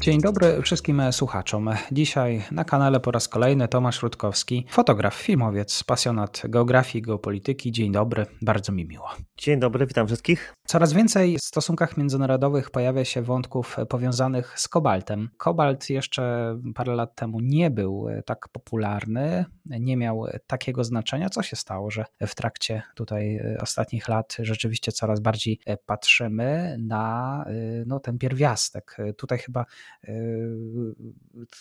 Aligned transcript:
Dzień 0.00 0.20
dobry 0.20 0.62
wszystkim 0.62 1.02
słuchaczom. 1.12 1.70
Dzisiaj 1.92 2.42
na 2.50 2.64
kanale 2.64 3.00
po 3.00 3.10
raz 3.10 3.28
kolejny 3.28 3.68
Tomasz 3.68 4.02
Rutkowski, 4.02 4.66
fotograf, 4.68 5.14
filmowiec, 5.14 5.84
pasjonat 5.84 6.42
geografii, 6.48 7.02
geopolityki. 7.02 7.72
Dzień 7.72 7.92
dobry, 7.92 8.26
bardzo 8.42 8.72
mi 8.72 8.86
miło. 8.86 9.08
Dzień 9.38 9.60
dobry, 9.60 9.86
witam 9.86 10.06
wszystkich. 10.06 10.54
Coraz 10.66 10.92
więcej 10.92 11.38
w 11.38 11.42
stosunkach 11.42 11.96
międzynarodowych 11.96 12.70
pojawia 12.70 13.04
się 13.04 13.22
wątków 13.22 13.76
powiązanych 13.88 14.60
z 14.60 14.68
kobaltem. 14.68 15.28
Kobalt 15.36 15.90
jeszcze 15.90 16.56
parę 16.74 16.94
lat 16.94 17.14
temu 17.14 17.40
nie 17.40 17.70
był 17.70 18.06
tak 18.26 18.48
popularny, 18.48 19.44
nie 19.66 19.96
miał 19.96 20.26
takiego 20.46 20.84
znaczenia. 20.84 21.30
Co 21.30 21.42
się 21.42 21.56
stało, 21.56 21.90
że 21.90 22.04
w 22.20 22.34
trakcie 22.34 22.82
tutaj 22.94 23.40
ostatnich 23.60 24.08
lat 24.08 24.36
rzeczywiście 24.38 24.92
coraz 24.92 25.20
bardziej 25.20 25.60
patrzymy 25.86 26.76
na 26.78 27.44
no, 27.86 28.00
ten 28.00 28.18
pierwiastek. 28.18 28.96
Tutaj 29.16 29.38
chyba 29.38 29.64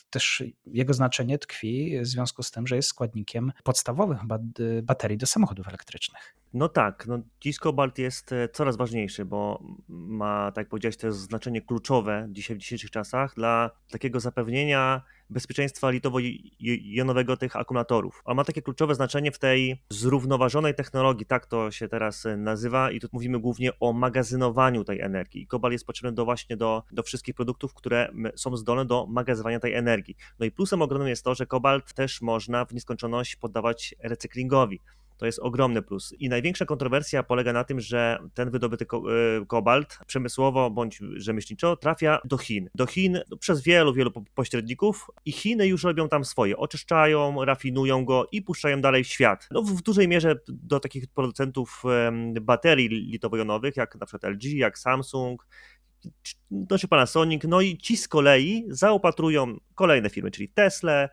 też 0.10 0.44
jego 0.66 0.94
znaczenie 0.94 1.38
tkwi 1.38 2.00
w 2.02 2.08
związku 2.08 2.44
z 2.44 2.52
tym, 2.52 2.68
że 2.68 2.76
jest 2.76 2.90
składnikiem 2.90 3.52
podstawowym 3.64 4.18
baterii 4.84 5.18
do 5.18 5.26
samochodów 5.26 5.68
elektrycznych. 5.68 6.39
No 6.54 6.70
tak, 6.70 7.08
no 7.08 7.20
dziś 7.42 7.60
kobalt 7.60 7.98
jest 7.98 8.32
e, 8.32 8.50
coraz 8.50 8.78
ważniejszy, 8.78 9.26
bo 9.26 9.64
ma, 9.90 10.52
tak 10.52 10.58
jak 10.58 10.70
powiedziałeś, 10.70 10.98
to 10.98 11.08
jest 11.08 11.20
znaczenie 11.20 11.62
kluczowe 11.62 12.28
dzisiaj 12.32 12.56
w 12.56 12.60
dzisiejszych 12.60 12.92
czasach 12.92 13.36
dla 13.36 13.72
takiego 13.92 14.20
zapewnienia 14.20 15.02
bezpieczeństwa 15.30 15.90
litowo-jonowego 15.90 17.38
tych 17.38 17.56
akumulatorów. 17.56 18.22
On 18.26 18.38
ma 18.38 18.44
takie 18.44 18.62
kluczowe 18.62 18.96
znaczenie 18.96 19.32
w 19.32 19.40
tej 19.40 19.82
zrównoważonej 19.90 20.76
technologii, 20.76 21.26
tak 21.26 21.46
to 21.46 21.72
się 21.72 21.88
teraz 21.88 22.26
e, 22.26 22.38
nazywa 22.38 22.92
i 22.92 23.00
tu 23.00 23.08
mówimy 23.12 23.40
głównie 23.40 23.80
o 23.80 23.94
magazynowaniu 23.94 24.84
tej 24.84 25.02
energii. 25.02 25.48
Kobalt 25.48 25.72
jest 25.72 25.86
potrzebny 25.86 26.16
do 26.16 26.26
właśnie 26.26 26.58
do, 26.58 26.84
do 26.92 27.04
wszystkich 27.04 27.36
produktów, 27.36 27.74
które 27.74 28.12
są 28.36 28.58
zdolne 28.58 28.86
do 28.86 29.06
magazynowania 29.10 29.60
tej 29.60 29.74
energii. 29.74 30.16
No 30.40 30.46
i 30.46 30.52
plusem 30.52 30.82
ogromnym 30.82 31.08
jest 31.10 31.24
to, 31.24 31.36
że 31.36 31.46
kobalt 31.46 31.94
też 31.94 32.22
można 32.22 32.66
w 32.66 32.74
nieskończoność 32.74 33.36
poddawać 33.36 33.96
recyklingowi. 34.00 34.80
To 35.20 35.26
jest 35.26 35.40
ogromny 35.40 35.82
plus. 35.82 36.14
I 36.20 36.30
największa 36.30 36.66
kontrowersja 36.66 37.24
polega 37.24 37.54
na 37.54 37.64
tym, 37.64 37.80
że 37.80 38.20
ten 38.34 38.50
wydobyty 38.50 38.86
e, 38.86 39.46
kobalt 39.46 40.00
przemysłowo 40.08 40.70
bądź 40.70 41.00
rzemieślniczo 41.16 41.76
trafia 41.76 42.20
do 42.26 42.38
Chin. 42.38 42.70
Do 42.76 42.86
Chin 42.86 43.20
przez 43.40 43.62
wielu, 43.62 43.94
wielu 43.94 44.12
pośredników 44.36 45.08
i 45.26 45.32
Chiny 45.32 45.68
już 45.68 45.84
robią 45.84 46.10
tam 46.10 46.26
swoje. 46.26 46.58
Oczyszczają, 46.58 47.46
rafinują 47.46 48.06
go 48.06 48.28
i 48.32 48.42
puszczają 48.42 48.82
dalej 48.82 49.04
w 49.04 49.08
świat. 49.08 49.48
No, 49.52 49.62
w 49.62 49.82
dużej 49.82 50.08
mierze 50.08 50.36
do 50.48 50.80
takich 50.80 51.08
producentów 51.08 51.84
baterii 52.42 52.90
litowo-jonowych, 52.90 53.78
jak 53.78 53.96
na 53.96 54.06
przykład 54.06 54.34
LG, 54.34 54.44
jak 54.44 54.80
Samsung, 54.80 55.48
znaczy 56.52 56.88
Panasonic, 56.88 57.44
no 57.48 57.62
i 57.62 57.78
ci 57.78 57.98
z 57.98 58.08
kolei 58.08 58.66
zaopatrują 58.70 59.58
kolejne 59.76 60.10
firmy, 60.10 60.32
czyli 60.32 60.50
Tesla, 60.50 61.10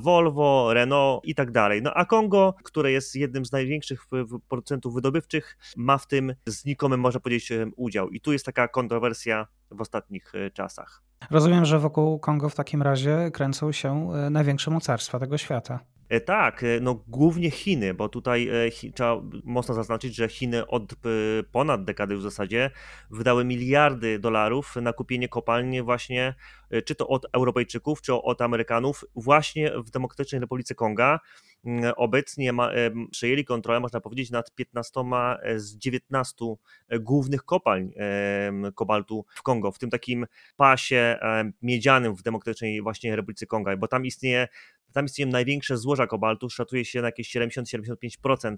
Volvo, 0.00 0.74
Renault 0.74 1.24
i 1.24 1.34
tak 1.34 1.50
dalej. 1.50 1.82
No 1.82 1.94
a 1.94 2.04
Kongo, 2.04 2.54
które 2.64 2.92
jest 2.92 3.16
jednym 3.16 3.44
z 3.44 3.52
największych 3.52 4.06
producentów 4.48 4.94
wydobywczych, 4.94 5.58
ma 5.76 5.98
w 5.98 6.06
tym 6.06 6.34
znikomym, 6.46 7.00
można 7.00 7.20
powiedzieć, 7.20 7.52
udział. 7.76 8.10
I 8.10 8.20
tu 8.20 8.32
jest 8.32 8.46
taka 8.46 8.68
kontrowersja 8.68 9.46
w 9.70 9.80
ostatnich 9.80 10.34
e, 10.34 10.50
czasach. 10.50 11.02
Rozumiem, 11.30 11.64
że 11.64 11.78
wokół 11.78 12.18
Kongo 12.18 12.48
w 12.48 12.54
takim 12.54 12.82
razie 12.82 13.30
kręcą 13.32 13.72
się 13.72 14.12
e, 14.12 14.30
największe 14.30 14.70
mocarstwa 14.70 15.18
tego 15.18 15.38
świata. 15.38 15.80
E, 16.12 16.20
tak, 16.20 16.62
e, 16.62 16.80
no 16.80 17.04
głównie 17.08 17.50
Chiny, 17.50 17.94
bo 17.94 18.08
tutaj 18.08 18.48
e, 18.48 18.70
trzeba 18.94 19.22
mocno 19.44 19.74
zaznaczyć, 19.74 20.14
że 20.14 20.28
Chiny 20.28 20.66
od 20.66 20.94
ponad 21.52 21.84
dekady 21.84 22.16
w 22.16 22.22
zasadzie 22.22 22.70
wydały 23.10 23.44
miliardy 23.44 24.18
dolarów 24.18 24.76
na 24.76 24.92
kupienie 24.92 25.28
kopalni 25.28 25.82
właśnie, 25.82 26.34
czy 26.84 26.94
to 26.94 27.08
od 27.08 27.26
Europejczyków, 27.32 28.02
czy 28.02 28.14
od 28.14 28.42
Amerykanów, 28.42 29.04
właśnie 29.14 29.72
w 29.84 29.90
Demokratycznej 29.90 30.40
Republice 30.40 30.74
Konga. 30.74 31.20
Mm, 31.64 31.92
obecnie 31.96 32.52
ma, 32.52 32.70
przejęli 33.10 33.44
kontrolę, 33.44 33.80
można 33.80 34.00
powiedzieć, 34.00 34.30
nad 34.30 34.54
15 34.54 35.00
z 35.56 35.76
19 35.76 36.44
głównych 37.00 37.44
kopalń 37.44 37.92
kobaltu 38.74 39.24
w 39.34 39.42
Kongo, 39.42 39.72
w 39.72 39.78
tym 39.78 39.90
takim 39.90 40.26
pasie 40.56 41.18
miedzianym 41.62 42.16
w 42.16 42.22
Demokratycznej 42.22 42.82
właśnie 42.82 43.16
Republice 43.16 43.46
Konga, 43.46 43.76
bo 43.76 43.88
tam 43.88 44.06
istnieje 44.06 44.48
tam 44.92 45.04
istnieją 45.04 45.30
największe 45.30 45.76
złoża 45.76 46.06
kobaltu, 46.06 46.50
szacuje 46.50 46.84
się 46.84 47.00
na 47.00 47.08
jakieś 47.08 47.36
70-75% 47.36 48.56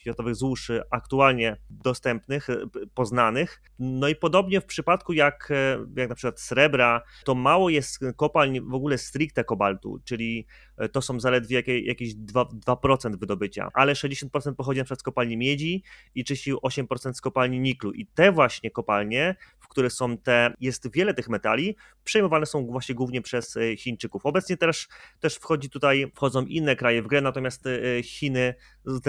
światowych 0.00 0.34
złóż 0.34 0.70
aktualnie 0.90 1.56
dostępnych, 1.70 2.48
poznanych. 2.94 3.62
No 3.78 4.08
i 4.08 4.16
podobnie 4.16 4.60
w 4.60 4.64
przypadku 4.64 5.12
jak, 5.12 5.52
jak 5.96 6.08
na 6.08 6.14
przykład 6.14 6.40
srebra, 6.40 7.02
to 7.24 7.34
mało 7.34 7.70
jest 7.70 8.00
kopalń 8.16 8.60
w 8.60 8.74
ogóle 8.74 8.98
stricte 8.98 9.44
kobaltu, 9.44 9.98
czyli 10.04 10.46
to 10.92 11.02
są 11.02 11.20
zaledwie 11.20 11.62
jakieś 11.84 12.14
2%, 12.14 12.44
2% 12.66 13.18
wydobycia, 13.18 13.68
ale 13.74 13.92
60% 13.92 14.54
pochodzi 14.54 14.78
na 14.78 14.84
przykład 14.84 15.00
z 15.00 15.02
kopalni 15.02 15.36
miedzi 15.36 15.82
i 16.14 16.24
38% 16.24 17.12
z 17.12 17.20
kopalni 17.20 17.60
niklu. 17.60 17.92
I 17.92 18.06
te 18.06 18.32
właśnie 18.32 18.70
kopalnie, 18.70 19.36
które 19.78 19.90
są 19.90 20.18
te, 20.18 20.54
jest 20.60 20.92
wiele 20.92 21.14
tych 21.14 21.28
metali, 21.28 21.76
przejmowane 22.04 22.46
są 22.46 22.66
właśnie 22.66 22.94
głównie 22.94 23.22
przez 23.22 23.58
Chińczyków. 23.76 24.26
Obecnie 24.26 24.56
też, 24.56 24.88
też 25.20 25.34
wchodzi 25.34 25.70
tutaj, 25.70 26.12
wchodzą 26.14 26.44
inne 26.44 26.76
kraje 26.76 27.02
w 27.02 27.06
grę, 27.06 27.20
natomiast 27.20 27.64
Chiny 28.02 28.54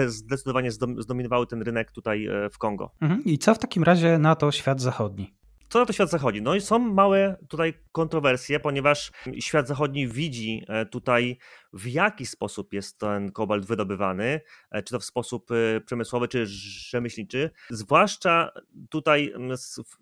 zdecydowanie 0.06 0.70
zdominowały 0.98 1.46
ten 1.46 1.62
rynek 1.62 1.92
tutaj 1.92 2.26
e, 2.26 2.50
w 2.50 2.58
Kongo. 2.58 2.90
Mhm. 3.00 3.24
I 3.24 3.38
co 3.38 3.54
w 3.54 3.58
takim 3.58 3.82
razie 3.82 4.18
na 4.18 4.36
to 4.36 4.52
świat 4.52 4.80
zachodni? 4.80 5.39
Co 5.70 5.78
na 5.78 5.86
to 5.86 5.92
świat 5.92 6.10
zachodni? 6.10 6.42
No 6.42 6.54
i 6.54 6.60
są 6.60 6.78
małe 6.78 7.36
tutaj 7.48 7.74
kontrowersje, 7.92 8.60
ponieważ 8.60 9.12
świat 9.40 9.68
zachodni 9.68 10.08
widzi 10.08 10.64
e, 10.68 10.86
tutaj 10.86 11.38
w 11.72 11.86
jaki 11.86 12.26
sposób 12.26 12.72
jest 12.72 12.98
ten 12.98 13.32
kobalt 13.32 13.66
wydobywany, 13.66 14.40
e, 14.70 14.82
czy 14.82 14.90
to 14.90 15.00
w 15.00 15.04
sposób 15.04 15.48
przemysłowy, 15.86 16.28
czy 16.28 16.46
rzemieślniczy. 16.46 17.50
Zwłaszcza 17.70 18.50
tutaj 18.88 19.34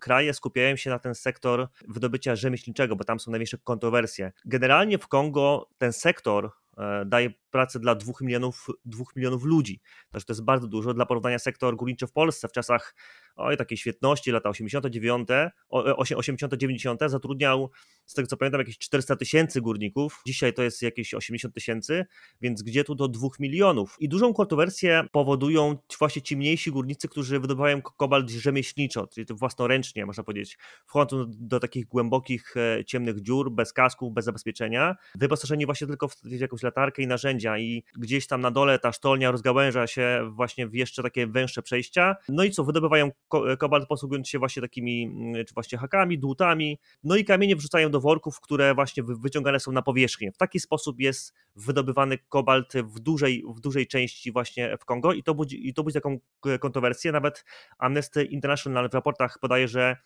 kraje 0.00 0.34
skupiają 0.34 0.76
się 0.76 0.90
na 0.90 0.98
ten 0.98 1.14
sektor 1.14 1.68
wydobycia 1.88 2.36
rzemieślniczego, 2.36 2.96
bo 2.96 3.04
tam 3.04 3.20
są 3.20 3.30
największe 3.30 3.58
kontrowersje. 3.58 4.32
Generalnie 4.44 4.98
w 4.98 5.08
Kongo 5.08 5.68
ten 5.78 5.92
sektor 5.92 6.50
E, 6.78 7.04
daje 7.04 7.30
pracę 7.50 7.78
dla 7.78 7.94
2 7.94 8.12
milionów, 8.20 8.66
2 8.84 9.04
milionów 9.16 9.44
ludzi. 9.44 9.80
Także 10.10 10.26
to 10.26 10.32
jest 10.32 10.44
bardzo 10.44 10.66
dużo. 10.66 10.94
Dla 10.94 11.06
porównania 11.06 11.38
sektor 11.38 11.76
górniczy 11.76 12.06
w 12.06 12.12
Polsce 12.12 12.48
w 12.48 12.52
czasach 12.52 12.94
oj, 13.38 13.56
takiej 13.56 13.78
świetności, 13.78 14.30
lata 14.30 14.48
89, 14.48 15.28
80-90 15.72 17.04
e, 17.04 17.08
zatrudniał, 17.08 17.70
z 18.06 18.14
tego 18.14 18.28
co 18.28 18.36
pamiętam, 18.36 18.58
jakieś 18.58 18.78
400 18.78 19.16
tysięcy 19.16 19.60
górników. 19.60 20.22
Dzisiaj 20.26 20.52
to 20.52 20.62
jest 20.62 20.82
jakieś 20.82 21.14
80 21.14 21.54
tysięcy, 21.54 22.06
więc 22.40 22.62
gdzie 22.62 22.84
tu 22.84 22.94
do 22.94 23.08
2 23.08 23.28
milionów? 23.38 23.96
I 24.00 24.08
dużą 24.08 24.34
kontrowersję 24.34 25.04
powodują 25.12 25.76
właśnie 25.98 26.22
ci 26.22 26.36
mniejsi 26.36 26.70
górnicy, 26.70 27.08
którzy 27.08 27.40
wydobywają 27.40 27.82
kobalt 27.82 28.30
rzemieślniczo, 28.30 29.06
czyli 29.06 29.26
to 29.26 29.34
własnoręcznie, 29.34 30.06
można 30.06 30.24
powiedzieć. 30.24 30.58
Wchodzą 30.86 31.24
do 31.28 31.60
takich 31.60 31.86
głębokich, 31.86 32.54
e, 32.56 32.84
ciemnych 32.84 33.22
dziur, 33.22 33.50
bez 33.50 33.72
kasków, 33.72 34.14
bez 34.14 34.24
zabezpieczenia, 34.24 34.96
wyposażeni 35.14 35.66
właśnie 35.66 35.86
tylko 35.86 36.08
w, 36.08 36.14
jakąś 36.24 36.62
latarkę 36.62 37.02
i 37.02 37.06
narzędzia 37.06 37.58
i 37.58 37.84
gdzieś 37.96 38.26
tam 38.26 38.40
na 38.40 38.50
dole 38.50 38.78
ta 38.78 38.92
sztolnia 38.92 39.30
rozgałęża 39.30 39.86
się 39.86 40.30
właśnie 40.32 40.66
w 40.66 40.74
jeszcze 40.74 41.02
takie 41.02 41.26
węższe 41.26 41.62
przejścia. 41.62 42.16
No 42.28 42.44
i 42.44 42.50
co, 42.50 42.64
wydobywają 42.64 43.10
kobalt 43.58 43.88
posługując 43.88 44.28
się 44.28 44.38
właśnie 44.38 44.62
takimi, 44.62 45.04
mm, 45.04 45.44
czy 45.44 45.54
właśnie 45.54 45.78
hakami, 45.78 46.18
dłutami, 46.18 46.78
no 47.04 47.16
i 47.16 47.24
kamienie 47.24 47.56
wrzucają 47.56 47.90
do 47.90 48.00
worków, 48.00 48.40
które 48.40 48.74
właśnie 48.74 49.02
wyciągane 49.02 49.60
są 49.60 49.72
na 49.72 49.82
powierzchnię. 49.82 50.32
W 50.32 50.36
taki 50.36 50.60
sposób 50.60 51.00
jest 51.00 51.34
wydobywany 51.56 52.18
kobalt 52.28 52.72
w 52.74 53.00
dużej, 53.00 53.44
w 53.56 53.60
dużej 53.60 53.86
części 53.86 54.32
właśnie 54.32 54.76
w 54.80 54.84
Kongo 54.84 55.12
i 55.12 55.22
to 55.22 55.34
budzi, 55.34 55.68
i 55.68 55.74
to 55.74 55.82
budzi 55.84 55.94
taką 55.94 56.18
kontrowersję. 56.60 57.12
Nawet 57.12 57.44
Amnesty 57.78 58.24
International 58.24 58.90
w 58.90 58.94
raportach 58.94 59.38
podaje, 59.40 59.68
że 59.68 59.96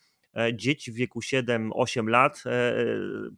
dzieci 0.53 0.91
w 0.91 0.95
wieku 0.95 1.19
7-8 1.19 2.07
lat 2.07 2.43
e, 2.45 2.49
e, 2.49 2.85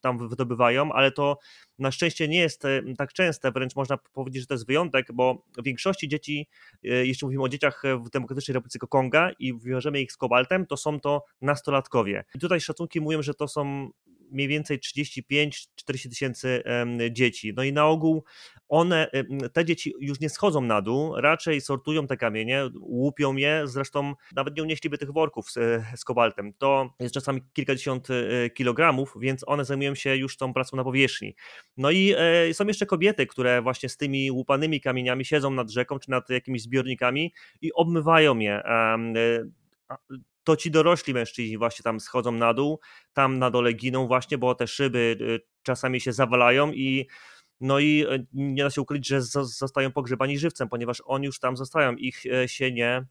tam 0.02 0.30
wydobywają, 0.30 0.92
ale 0.92 1.12
to 1.12 1.38
na 1.80 1.92
szczęście 1.92 2.28
nie 2.28 2.40
jest 2.40 2.64
tak 2.98 3.14
częste, 3.14 3.52
wręcz 3.52 3.76
można 3.76 3.98
powiedzieć, 3.98 4.42
że 4.42 4.48
to 4.48 4.54
jest 4.54 4.68
wyjątek, 4.68 5.08
bo 5.14 5.44
w 5.58 5.64
większości 5.64 6.08
dzieci, 6.08 6.48
jeśli 6.84 7.26
mówimy 7.26 7.44
o 7.44 7.50
dzieciach 7.50 7.84
w 8.06 8.10
Demokratycznej 8.10 8.54
Republice 8.54 8.80
Konga 8.80 9.32
i 9.40 9.60
wiążemy 9.60 10.02
ich 10.02 10.12
z 10.12 10.18
kobaltem, 10.18 10.66
to 10.66 10.78
są 10.78 11.00
to 11.00 11.26
nastolatkowie. 11.42 12.24
I 12.36 12.40
tutaj 12.40 12.62
szacunki 12.62 13.02
mówią, 13.02 13.22
że 13.22 13.34
to 13.34 13.48
są 13.48 13.90
mniej 14.36 14.48
więcej 14.48 14.80
35-40 14.80 16.10
tysięcy 16.10 16.64
dzieci. 17.12 17.54
No 17.56 17.64
i 17.64 17.74
na 17.74 17.88
ogół 17.88 18.24
one, 18.70 19.08
te 19.54 19.66
dzieci 19.66 19.94
już 20.00 20.20
nie 20.20 20.30
schodzą 20.30 20.62
na 20.62 20.82
dół, 20.82 21.16
raczej 21.16 21.62
sortują 21.62 22.08
te 22.08 22.18
kamienie, 22.18 22.70
łupią 22.80 23.36
je, 23.36 23.62
zresztą 23.66 24.14
nawet 24.36 24.58
nie 24.58 24.64
unieśliby 24.64 24.98
tych 24.98 25.12
worków 25.12 25.52
z, 25.52 25.84
z 25.96 26.04
kobaltem. 26.04 26.54
To 26.54 26.90
jest 27.00 27.14
czasami 27.14 27.42
kilkadziesiąt 27.54 28.08
e, 28.10 28.50
kilogramów, 28.50 29.14
więc 29.20 29.44
one 29.48 29.66
zajmują 29.66 29.96
się 29.96 30.16
już 30.16 30.38
tą 30.38 30.54
pracą 30.54 30.78
na 30.78 30.84
powierzchni. 30.84 31.36
No 31.78 31.92
i 31.92 32.14
e, 32.18 32.54
są 32.54 32.68
jeszcze 32.68 32.86
kobiety, 32.86 33.28
które 33.28 33.62
właśnie 33.62 33.90
z 33.90 33.98
tymi 33.98 34.32
łupanymi 34.32 34.82
kamieniami 34.82 35.26
siedzą 35.26 35.52
nad 35.52 35.70
rzeką 35.70 36.00
czy 36.00 36.12
nad 36.12 36.30
jakimiś 36.30 36.62
zbiornikami 36.62 37.34
i 37.62 37.74
obmywają 37.74 38.40
je 38.40 38.64
e, 38.64 38.98
to 40.46 40.56
ci 40.56 40.72
dorośli 40.72 41.14
mężczyźni 41.14 41.58
właśnie 41.58 41.84
tam 41.84 42.00
schodzą 42.00 42.32
na 42.32 42.54
dół, 42.54 42.80
tam 43.14 43.40
na 43.40 43.52
dole 43.52 43.74
giną 43.74 44.08
właśnie, 44.08 44.38
bo 44.38 44.56
te 44.56 44.68
szyby 44.68 45.18
czasami 45.64 46.02
się 46.02 46.14
zawalają 46.14 46.72
i 46.72 47.08
no 47.62 47.80
i 47.80 48.06
e, 48.10 48.26
nie 48.34 48.64
da 48.64 48.70
się 48.70 48.82
ukryć, 48.82 49.08
że 49.08 49.22
zostają 49.22 49.92
pogrzebani 49.92 50.40
żywcem, 50.40 50.70
ponieważ 50.70 51.02
oni 51.06 51.26
już 51.26 51.40
tam 51.40 51.58
zostają, 51.58 51.96
ich 51.96 52.26
e, 52.26 52.48
się 52.48 52.72
nie, 52.72 53.06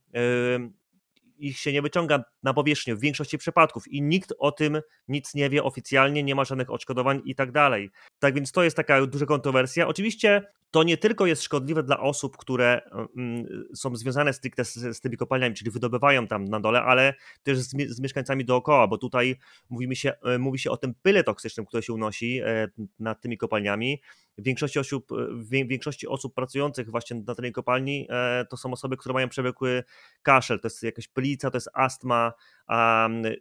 ich 1.37 1.59
się 1.59 1.73
nie 1.73 1.83
wyciąga 1.83 2.25
na 2.43 2.55
powierzchnię 2.55 2.95
w 2.95 3.01
większości 3.01 3.39
przypadków 3.39 3.89
i 3.89 4.03
nikt 4.03 4.33
o 4.39 4.53
tym 4.53 4.81
nic 5.09 5.35
nie 5.35 5.51
wie 5.51 5.65
oficjalnie, 5.65 6.23
nie 6.23 6.35
ma 6.35 6.45
żadnych 6.45 6.71
odszkodowań 6.71 7.23
i 7.25 7.35
tak 7.35 7.53
dalej. 7.53 7.91
Tak 8.19 8.35
więc 8.35 8.53
to 8.53 8.63
jest 8.63 8.77
taka 8.77 9.07
duża 9.07 9.27
kontrowersja. 9.27 9.89
Oczywiście 9.89 10.47
to 10.75 10.83
nie 10.83 10.97
tylko 10.97 11.27
jest 11.27 11.43
szkodliwe 11.43 11.83
dla 11.83 12.01
osób, 12.01 12.37
które 12.37 12.81
mm, 13.17 13.47
są 13.75 13.97
związane 13.97 14.33
z, 14.33 14.41
z 14.75 15.01
tymi 15.01 15.17
kopalniami, 15.17 15.55
czyli 15.55 15.71
wydobywają 15.71 16.27
tam 16.27 16.45
na 16.45 16.61
dole, 16.61 16.83
ale 16.83 17.15
też 17.43 17.59
z, 17.59 17.71
z 17.89 18.01
mieszkańcami 18.01 18.45
dookoła, 18.45 18.87
bo 18.87 18.99
tutaj 18.99 19.37
mówimy 19.71 19.97
się, 19.97 20.13
e, 20.25 20.39
mówi 20.39 20.59
się 20.59 20.71
o 20.71 20.77
tym 20.77 20.95
pyle 21.03 21.25
toksycznym, 21.25 21.67
które 21.67 21.83
się 21.83 21.93
unosi 21.93 22.41
e, 22.41 22.69
nad 22.99 23.21
tymi 23.21 23.39
kopalniami. 23.39 24.01
Większości 24.39 24.79
osób, 24.79 25.09
w 25.31 25.49
większości 25.49 26.09
osób 26.09 26.35
pracujących 26.35 26.91
właśnie 26.91 27.23
na 27.27 27.35
tej 27.35 27.53
kopalni 27.53 28.07
e, 28.11 28.45
to 28.51 28.57
są 28.57 28.73
osoby, 28.73 28.97
które 28.97 29.13
mają 29.13 29.29
przewlekły 29.29 29.85
kaszel, 30.23 30.61
to 30.61 30.67
jest 30.67 30.83
jakaś 30.83 31.09
pylica, 31.09 31.51
to 31.51 31.57
jest 31.57 31.69
astma, 31.75 32.33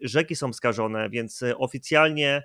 rzeki 0.02 0.36
są 0.36 0.54
skażone, 0.54 1.10
więc 1.10 1.44
oficjalnie 1.58 2.44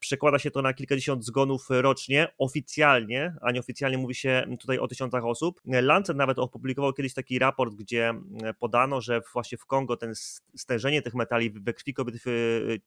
przekłada 0.00 0.38
się 0.38 0.50
to 0.50 0.62
na 0.62 0.74
kilkadziesiąt 0.74 1.24
zgonów 1.24 1.66
rocznie, 1.70 2.28
oficjalnie, 2.38 3.34
a 3.40 3.52
nieoficjalnie 3.52 3.98
mówi 3.98 4.14
się 4.14 4.44
tutaj 4.60 4.78
o 4.78 4.88
tysiącach 4.88 5.24
osób. 5.24 5.60
Lancet 5.64 6.16
nawet 6.16 6.38
opublikował 6.38 6.92
kiedyś 6.92 7.14
taki 7.14 7.38
raport, 7.38 7.74
gdzie 7.74 8.14
podano, 8.58 9.00
że 9.00 9.20
właśnie 9.32 9.58
w 9.58 9.66
Kongo 9.66 9.96
ten 9.96 10.12
stężenie 10.56 11.02
tych 11.02 11.14
metali 11.14 11.50
we 11.50 11.72
krwi 11.72 11.94
kobiet 11.94 12.14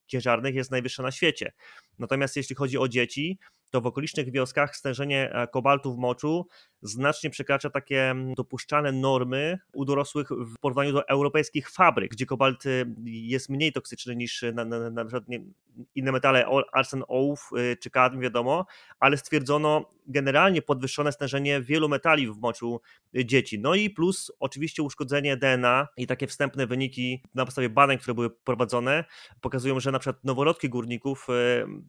ciężarnych 0.07 0.55
jest 0.55 0.71
najwyższe 0.71 1.03
na 1.03 1.11
świecie. 1.11 1.51
Natomiast 1.99 2.35
jeśli 2.35 2.55
chodzi 2.55 2.77
o 2.77 2.87
dzieci, 2.87 3.39
to 3.69 3.81
w 3.81 3.85
okolicznych 3.87 4.31
wioskach 4.31 4.75
stężenie 4.75 5.31
e, 5.33 5.47
kobaltu 5.47 5.93
w 5.93 5.97
moczu 5.97 6.47
znacznie 6.81 7.29
przekracza 7.29 7.69
takie 7.69 8.15
dopuszczane 8.35 8.91
normy 8.91 9.59
u 9.73 9.85
dorosłych 9.85 10.29
w 10.29 10.59
porównaniu 10.59 10.93
do 10.93 11.07
europejskich 11.07 11.69
fabryk, 11.69 12.11
gdzie 12.11 12.25
kobalt 12.25 12.65
y, 12.65 12.85
jest 13.05 13.49
mniej 13.49 13.73
toksyczny 13.73 14.15
niż 14.15 14.45
na, 14.53 14.65
na, 14.65 14.89
na 14.89 15.05
przykład 15.05 15.23
inne 15.95 16.11
metale, 16.11 16.45
arsen, 16.73 17.03
ołów 17.07 17.49
y, 17.57 17.77
czy 17.77 17.89
kadm, 17.89 18.19
wiadomo, 18.19 18.65
ale 18.99 19.17
stwierdzono 19.17 19.97
generalnie 20.07 20.61
podwyższone 20.61 21.11
stężenie 21.11 21.61
wielu 21.61 21.89
metali 21.89 22.27
w 22.27 22.37
moczu 22.37 22.81
y, 23.17 23.25
dzieci. 23.25 23.59
No 23.59 23.75
i 23.75 23.89
plus 23.89 24.31
oczywiście 24.39 24.83
uszkodzenie 24.83 25.37
DNA 25.37 25.87
i 25.97 26.07
takie 26.07 26.27
wstępne 26.27 26.67
wyniki 26.67 27.23
na 27.35 27.45
podstawie 27.45 27.69
badań, 27.69 27.97
które 27.97 28.13
były 28.13 28.29
prowadzone, 28.29 29.03
pokazują, 29.41 29.79
że 29.79 29.91
na 29.91 29.99
przykład 29.99 30.23
noworodki 30.23 30.69
górników 30.69 31.27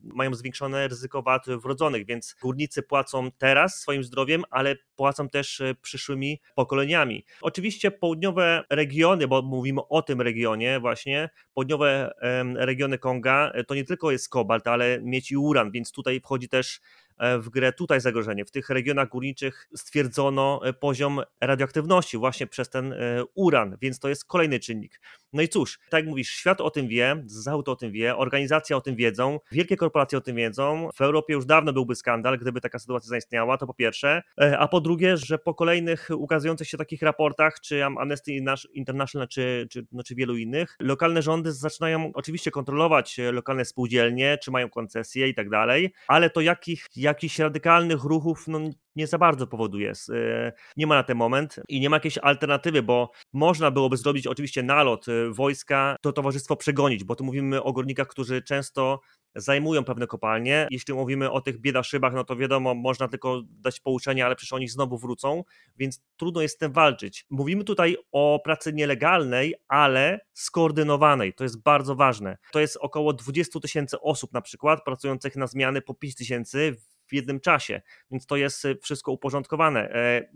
mają 0.02 0.34
zwiększone 0.34 0.88
ryzyko 0.88 1.22
wad 1.22 1.46
wrodzonych, 1.62 2.06
więc 2.06 2.36
górnicy 2.42 2.82
płacą 2.82 3.30
teraz 3.38 3.80
swoim 3.80 4.04
zdrowiem, 4.04 4.44
ale 4.50 4.76
płacą 4.96 5.28
też 5.28 5.60
e, 5.60 5.74
przyszłymi 5.74 6.40
pokoleniami. 6.54 7.24
Oczywiście 7.40 7.90
południowe 7.90 8.64
regiony, 8.70 9.28
bo 9.28 9.42
mówimy 9.42 9.80
o 9.88 10.02
tym 10.02 10.20
regionie 10.20 10.80
właśnie, 10.80 11.30
południowe 11.54 12.12
regiony 12.56 12.98
Konga 12.98 13.50
e, 13.54 13.64
to 13.64 13.74
nie 13.74 13.84
tylko 13.84 14.10
jest 14.10 14.28
kobalt, 14.28 14.66
ale 14.66 15.00
mieć 15.02 15.30
i 15.30 15.36
uran, 15.36 15.70
więc 15.70 15.92
tutaj 15.92 16.20
wchodzi 16.20 16.48
też 16.48 16.80
E, 17.18 17.38
w 17.38 17.48
grę 17.48 17.72
tutaj 17.72 18.00
zagrożenie. 18.00 18.44
W 18.44 18.50
tych 18.50 18.70
regionach 18.70 19.08
górniczych 19.08 19.68
stwierdzono 19.76 20.60
poziom 20.80 21.20
radioaktywności 21.40 22.18
właśnie 22.18 22.46
przez 22.46 22.70
ten 22.70 22.94
uran, 23.34 23.76
więc 23.80 23.98
to 23.98 24.08
jest 24.08 24.24
kolejny 24.24 24.60
czynnik. 24.60 25.00
No 25.32 25.42
i 25.42 25.48
cóż, 25.48 25.78
tak 25.90 26.00
jak 26.00 26.10
mówisz, 26.10 26.28
świat 26.30 26.60
o 26.60 26.70
tym 26.70 26.88
wie, 26.88 27.22
Zachód 27.26 27.68
o 27.68 27.76
tym 27.76 27.92
wie, 27.92 28.16
organizacje 28.16 28.76
o 28.76 28.80
tym 28.80 28.96
wiedzą, 28.96 29.40
wielkie 29.52 29.76
korporacje 29.76 30.18
o 30.18 30.20
tym 30.20 30.36
wiedzą. 30.36 30.88
W 30.94 31.00
Europie 31.00 31.34
już 31.34 31.46
dawno 31.46 31.72
byłby 31.72 31.94
skandal, 31.94 32.38
gdyby 32.38 32.60
taka 32.60 32.78
sytuacja 32.78 33.08
zaistniała, 33.08 33.58
to 33.58 33.66
po 33.66 33.74
pierwsze. 33.74 34.22
A 34.58 34.68
po 34.68 34.80
drugie, 34.80 35.16
że 35.16 35.38
po 35.38 35.54
kolejnych 35.54 36.08
ukazujących 36.16 36.68
się 36.68 36.78
takich 36.78 37.02
raportach, 37.02 37.60
czy 37.60 37.84
Amnesty 37.84 38.32
International, 38.74 39.28
czy, 39.28 39.68
czy, 39.70 39.86
no, 39.92 40.02
czy 40.02 40.14
wielu 40.14 40.36
innych, 40.36 40.76
lokalne 40.80 41.22
rządy 41.22 41.52
zaczynają 41.52 42.10
oczywiście 42.14 42.50
kontrolować 42.50 43.16
lokalne 43.32 43.64
spółdzielnie, 43.64 44.38
czy 44.42 44.50
mają 44.50 44.70
koncesje 44.70 45.28
i 45.28 45.34
tak 45.34 45.50
dalej, 45.50 45.92
ale 46.08 46.30
to 46.30 46.40
jakich, 46.40 46.86
jakichś 46.96 47.38
radykalnych 47.38 48.04
ruchów 48.04 48.48
no, 48.48 48.60
nie 48.98 49.06
za 49.06 49.18
bardzo 49.18 49.46
powoduje. 49.46 49.92
E, 50.12 50.52
nie 50.76 50.86
ma 50.86 50.94
na 50.94 51.02
ten 51.02 51.16
moment 51.16 51.60
i 51.68 51.80
nie 51.80 51.90
ma 51.90 51.96
jakiejś 51.96 52.18
alternatywy, 52.18 52.82
bo 52.82 53.10
można 53.32 53.70
byłoby 53.70 53.96
zrobić 53.96 54.26
oczywiście 54.26 54.62
nalot 54.62 55.06
e, 55.08 55.30
wojska, 55.30 55.96
to 56.00 56.12
towarzystwo 56.12 56.56
przegonić, 56.56 57.04
bo 57.04 57.14
tu 57.16 57.24
mówimy 57.24 57.62
o 57.62 57.72
górnikach, 57.72 58.08
którzy 58.08 58.42
często 58.42 59.00
zajmują 59.34 59.84
pewne 59.84 60.06
kopalnie. 60.06 60.68
Jeśli 60.70 60.94
mówimy 60.94 61.30
o 61.30 61.40
tych 61.40 61.60
biedaszybach, 61.60 62.14
no 62.14 62.24
to 62.24 62.36
wiadomo, 62.36 62.74
można 62.74 63.08
tylko 63.08 63.42
dać 63.50 63.80
pouczenia, 63.80 64.26
ale 64.26 64.36
przecież 64.36 64.52
oni 64.52 64.68
znowu 64.68 64.98
wrócą, 64.98 65.44
więc 65.76 66.02
trudno 66.16 66.42
jest 66.42 66.54
z 66.54 66.58
tym 66.58 66.72
walczyć. 66.72 67.26
Mówimy 67.30 67.64
tutaj 67.64 67.96
o 68.12 68.40
pracy 68.44 68.72
nielegalnej, 68.72 69.54
ale 69.68 70.20
skoordynowanej. 70.32 71.34
To 71.34 71.44
jest 71.44 71.62
bardzo 71.62 71.94
ważne. 71.94 72.36
To 72.52 72.60
jest 72.60 72.78
około 72.80 73.12
20 73.12 73.60
tysięcy 73.60 74.00
osób 74.00 74.32
na 74.32 74.40
przykład 74.40 74.84
pracujących 74.84 75.36
na 75.36 75.46
zmiany 75.46 75.82
po 75.82 75.94
5 75.94 76.14
tysięcy 76.14 76.76
w 77.08 77.12
jednym 77.12 77.40
czasie, 77.40 77.82
więc 78.10 78.26
to 78.26 78.36
jest 78.36 78.64
y, 78.64 78.78
wszystko 78.82 79.12
uporządkowane. 79.12 79.90
E, 79.94 80.28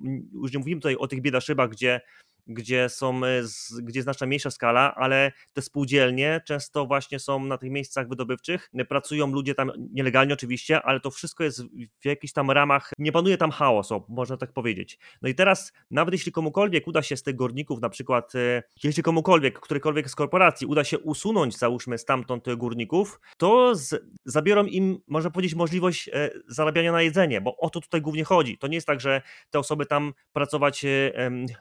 już 0.43 0.53
nie 0.53 0.59
mówimy 0.59 0.81
tutaj 0.81 0.97
o 0.97 1.09
tych 1.09 1.21
biedaszybach, 1.21 1.71
gdzie 1.71 2.01
gdzie 2.47 2.89
są, 2.89 3.25
e, 3.25 3.43
gdzie 3.83 3.99
jest 3.99 4.05
znacznie 4.05 4.27
mniejsza 4.27 4.51
skala, 4.51 4.95
ale 4.95 5.33
te 5.53 5.63
spółdzielnie 5.63 6.41
często 6.47 6.87
właśnie 6.87 7.19
są 7.19 7.45
na 7.45 7.59
tych 7.59 7.71
miejscach 7.71 8.09
wydobywczych, 8.09 8.71
pracują 8.89 9.27
ludzie 9.27 9.55
tam 9.55 9.73
nielegalnie 9.93 10.35
oczywiście, 10.35 10.83
ale 10.83 11.01
to 11.01 11.11
wszystko 11.11 11.45
jest 11.45 11.63
w 12.01 12.05
jakichś 12.05 12.33
tam 12.33 12.51
ramach, 12.51 12.93
nie 12.99 13.13
panuje 13.13 13.37
tam 13.37 13.51
chaos, 13.51 13.89
można 14.09 14.37
tak 14.37 14.53
powiedzieć. 14.53 14.99
No 15.23 15.29
i 15.29 15.35
teraz, 15.35 15.73
nawet 15.91 16.13
jeśli 16.15 16.33
komukolwiek 16.33 16.87
uda 16.87 17.03
się 17.03 17.17
z 17.17 17.23
tych 17.23 17.37
górników, 17.37 17.81
na 17.81 17.89
przykład, 17.89 18.35
e, 18.35 18.63
jeśli 18.85 19.03
komukolwiek, 19.03 19.61
którykolwiek 19.61 20.11
z 20.11 20.15
korporacji 20.15 20.67
uda 20.67 20.85
się 20.85 20.99
usunąć, 20.99 21.59
załóżmy, 21.59 21.99
stamtąd 21.99 22.55
górników, 22.57 23.21
to 23.37 23.75
z, 23.75 24.05
zabiorą 24.25 24.65
im, 24.65 24.99
można 25.07 25.31
powiedzieć, 25.31 25.55
możliwość 25.55 26.09
e, 26.09 26.31
zarabiania 26.47 26.93
na 26.93 27.03
jedzenie, 27.03 27.41
bo 27.41 27.57
o 27.57 27.71
to 27.71 27.81
tutaj 27.81 28.01
głównie 28.01 28.25
chodzi. 28.25 28.59
To 28.59 28.67
nie 28.67 28.75
jest 28.75 28.87
tak, 28.87 29.01
że 29.01 29.23
te 29.51 29.59
osoby 29.59 29.87
tam 29.87 30.13
pracować 30.33 30.85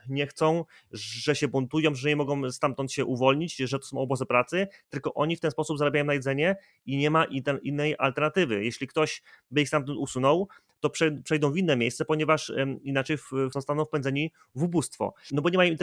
nie 0.08 0.26
chcą, 0.26 0.64
że 0.92 1.34
się 1.34 1.48
buntują, 1.48 1.94
że 1.94 2.08
nie 2.08 2.16
mogą 2.16 2.50
stamtąd 2.50 2.92
się 2.92 3.04
uwolnić, 3.04 3.56
że 3.56 3.78
to 3.78 3.86
są 3.86 3.98
obozy 3.98 4.26
pracy, 4.26 4.66
tylko 4.88 5.14
oni 5.14 5.36
w 5.36 5.40
ten 5.40 5.50
sposób 5.50 5.78
zarabiają 5.78 6.04
na 6.04 6.14
jedzenie 6.14 6.56
i 6.86 6.96
nie 6.96 7.10
ma 7.10 7.24
innej 7.62 7.94
alternatywy. 7.98 8.64
Jeśli 8.64 8.86
ktoś 8.86 9.22
by 9.50 9.62
ich 9.62 9.68
stamtąd 9.68 9.98
usunął, 9.98 10.48
to 10.82 10.90
przejdą 11.24 11.52
w 11.52 11.56
inne 11.56 11.76
miejsce, 11.76 12.04
ponieważ 12.04 12.52
inaczej 12.82 13.16
zostaną 13.52 13.84
wpędzeni 13.84 14.32
w 14.54 14.62
ubóstwo. 14.62 15.14
No 15.32 15.42
bo 15.42 15.48
nie 15.48 15.58
mają 15.58 15.76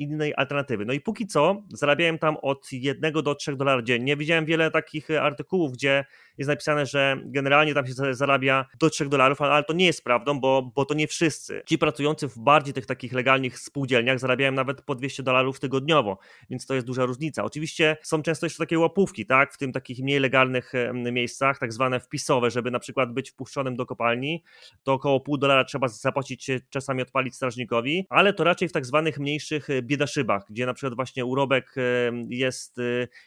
innej 0.00 0.34
alternatywy. 0.36 0.84
No 0.84 0.92
i 0.92 1.00
póki 1.00 1.26
co 1.26 1.62
zarabiają 1.68 2.18
tam 2.18 2.36
od 2.42 2.72
1 2.72 3.12
do 3.12 3.34
3 3.34 3.56
dolarów 3.56 3.84
dziennie. 3.84 4.16
Widziałem 4.16 4.44
wiele 4.44 4.70
takich 4.70 5.10
e, 5.10 5.22
artykułów, 5.22 5.72
gdzie 5.72 6.04
jest 6.38 6.48
napisane, 6.48 6.86
że 6.86 7.16
generalnie 7.24 7.74
tam 7.74 7.86
się 7.86 7.92
zarabia 8.14 8.66
do 8.80 8.90
3 8.90 9.08
dolarów, 9.08 9.42
ale 9.42 9.64
to 9.64 9.72
nie 9.72 9.86
jest 9.86 10.04
prawdą, 10.04 10.40
bo, 10.40 10.72
bo 10.74 10.84
to 10.84 10.94
nie 10.94 11.06
wszyscy. 11.06 11.62
Ci 11.66 11.78
pracujący 11.78 12.28
w 12.28 12.38
bardziej 12.38 12.74
tych 12.74 12.86
takich 12.86 13.12
legalnych 13.12 13.58
spółdzielniach 13.58 14.18
zarabiają 14.18 14.52
nawet 14.52 14.82
po 14.82 14.94
200 14.94 15.22
dolarów 15.22 15.60
tygodniowo, 15.60 16.18
więc 16.50 16.66
to 16.66 16.74
jest 16.74 16.86
duża 16.86 17.04
różnica. 17.04 17.44
Oczywiście 17.44 17.96
są 18.02 18.22
często 18.22 18.46
jeszcze 18.46 18.58
takie 18.58 18.78
łapówki, 18.78 19.26
tak, 19.26 19.54
w 19.54 19.58
tym 19.58 19.72
takich 19.72 19.98
mniej 19.98 20.20
legalnych 20.20 20.72
miejscach, 20.94 21.58
tak 21.58 21.72
zwane 21.72 22.00
wpisowe, 22.00 22.50
żeby 22.50 22.70
na 22.70 22.78
przykład 22.78 23.12
być 23.12 23.30
wpuszczonym 23.30 23.76
do 23.76 23.86
kopalni, 23.86 24.39
to 24.82 24.92
około 24.92 25.20
pół 25.20 25.38
dolara 25.38 25.64
trzeba 25.64 25.88
zapłacić, 25.88 26.50
e, 26.50 26.60
czasami 26.70 27.02
odpalić 27.02 27.34
strażnikowi, 27.34 28.06
ale 28.08 28.32
to 28.32 28.44
raczej 28.44 28.68
w 28.68 28.72
tak 28.72 28.86
zwanych 28.86 29.18
mniejszych 29.18 29.70
e, 29.70 29.82
biedaszybach, 29.82 30.44
gdzie 30.50 30.66
na 30.66 30.74
przykład 30.74 30.94
właśnie 30.94 31.24
urobek 31.24 31.74
jest 32.28 32.78
e, 32.78 32.82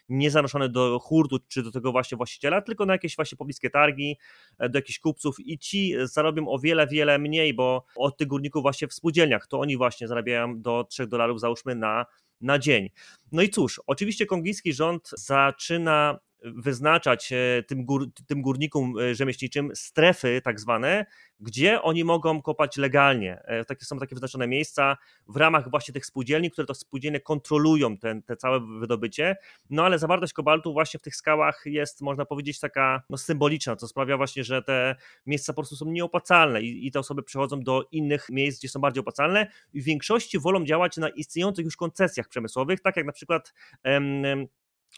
nie 0.10 0.32
zanoszony 0.32 0.70
do 0.70 1.00
hurtu 1.00 1.40
czy 1.48 1.64
do 1.64 1.72
tego 1.72 1.92
właśnie 1.92 2.18
właściciela, 2.18 2.62
tylko 2.62 2.86
na 2.86 2.94
jakieś 2.94 3.16
właśnie 3.16 3.38
pobliskie 3.38 3.70
targi, 3.70 4.18
do 4.60 4.78
jakichś 4.78 5.00
kupców 5.00 5.36
i 5.40 5.60
ci 5.60 5.94
zarobią 6.04 6.48
o 6.48 6.60
wiele, 6.60 6.88
wiele 6.88 7.20
mniej, 7.20 7.54
bo 7.54 7.86
od 7.96 8.18
tych 8.18 8.28
górników 8.28 8.62
właśnie 8.62 8.88
w 8.88 8.94
spółdzielniach, 8.94 9.48
to 9.48 9.60
oni 9.60 9.78
właśnie 9.78 10.08
zarabiają 10.08 10.62
do 10.62 10.84
3 10.84 11.08
dolarów 11.08 11.40
załóżmy 11.40 11.76
na, 11.76 12.06
na 12.42 12.60
dzień. 12.60 12.90
No 13.32 13.42
i 13.42 13.50
cóż, 13.50 13.82
oczywiście 13.88 14.26
kongijski 14.26 14.74
rząd 14.74 15.10
zaczyna 15.18 16.20
wyznaczać 16.44 17.32
e, 17.32 17.64
tym, 17.68 17.86
gór, 17.86 18.08
tym 18.28 18.42
górnikom 18.42 19.00
e, 19.00 19.16
rzemieślniczym 19.16 19.72
strefy 19.74 20.42
tak 20.44 20.60
zwane, 20.60 21.06
gdzie 21.40 21.82
oni 21.82 22.04
mogą 22.04 22.42
kopać 22.42 22.78
legalnie. 22.78 23.42
E, 23.46 23.66
takie 23.66 23.86
są 23.86 24.00
takie 24.00 24.16
wyznaczone 24.16 24.48
miejsca 24.48 24.98
w 25.28 25.36
ramach 25.36 25.70
właśnie 25.70 25.94
tych 25.94 26.06
spółdzielni, 26.06 26.52
które 26.52 26.68
to 26.68 26.74
spółdzielnie 26.74 27.20
kontrolują 27.20 27.98
ten, 27.98 28.24
te 28.24 28.38
całe 28.38 28.80
wydobycie. 28.80 29.36
No 29.70 29.86
ale 29.86 30.00
zawartość 30.00 30.34
kobaltu 30.34 30.74
właśnie 30.74 31.00
w 31.00 31.04
tych 31.04 31.16
skałach 31.16 31.62
jest, 31.66 32.02
można 32.02 32.26
powiedzieć, 32.26 32.60
taka 32.60 33.04
no, 33.10 33.18
symboliczna, 33.18 33.76
co 33.76 33.88
sprawia 33.88 34.18
właśnie, 34.18 34.44
że 34.44 34.62
te 34.62 34.96
miejsca 35.26 35.54
po 35.54 35.62
prostu 35.62 35.76
są 35.76 35.86
nieopłacalne 35.86 36.62
i, 36.62 36.88
i 36.88 36.92
te 36.92 37.00
osoby 37.00 37.24
przechodzą 37.24 37.60
do 37.60 37.84
innych 37.92 38.30
miejsc, 38.30 38.60
gdzie 38.60 38.70
są 38.70 38.80
bardziej 38.80 39.02
opłacalne 39.02 39.48
i 39.74 39.82
w 39.82 39.86
większości 39.86 40.40
wolą 40.40 40.66
działać 40.66 40.98
na 40.98 41.10
istniejących 41.10 41.66
już 41.66 41.76
koncesjach 41.76 42.28
przemysłowych, 42.28 42.82
tak 42.82 42.98
jak 42.98 43.06
na 43.06 43.12
przykład 43.12 43.54
em, 43.84 44.48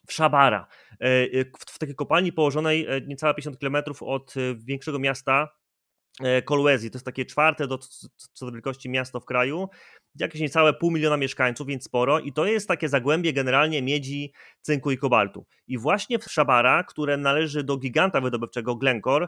w 0.08 0.14
Szabara, 0.14 0.68
e, 1.00 1.46
w 1.70 1.80
takiej 1.80 1.96
kopalni 1.96 2.34
położonej 2.34 2.86
e, 2.90 3.02
niecałe 3.02 3.34
50 3.34 3.58
km 3.60 3.75
od 4.02 4.34
większego 4.58 5.00
miasta 5.00 5.50
Kolwezi. 6.46 6.92
To 6.92 6.96
jest 6.96 7.06
takie 7.06 7.25
czwarte 7.25 7.68
do, 7.68 7.78
co 8.34 8.46
do 8.46 8.52
wielkości 8.52 8.90
miasto 8.90 9.20
w 9.20 9.25
kraju. 9.25 9.70
Jakieś 10.20 10.42
niecałe 10.42 10.74
pół 10.74 10.92
miliona 10.92 11.18
mieszkańców, 11.18 11.68
więc 11.68 11.84
sporo. 11.84 12.20
I 12.20 12.34
to 12.34 12.46
jest 12.46 12.68
takie 12.68 12.90
zagłębie 12.90 13.34
generalnie 13.34 13.82
miedzi, 13.82 14.34
cynku 14.62 14.92
i 14.92 14.98
kobaltu. 14.98 15.46
I 15.68 15.78
właśnie 15.78 16.20
w 16.20 16.24
Szabara, 16.24 16.84
które 16.84 17.18
należy 17.18 17.64
do 17.64 17.78
giganta 17.78 18.22
wydobywczego 18.22 18.75
Glencore, 18.75 19.28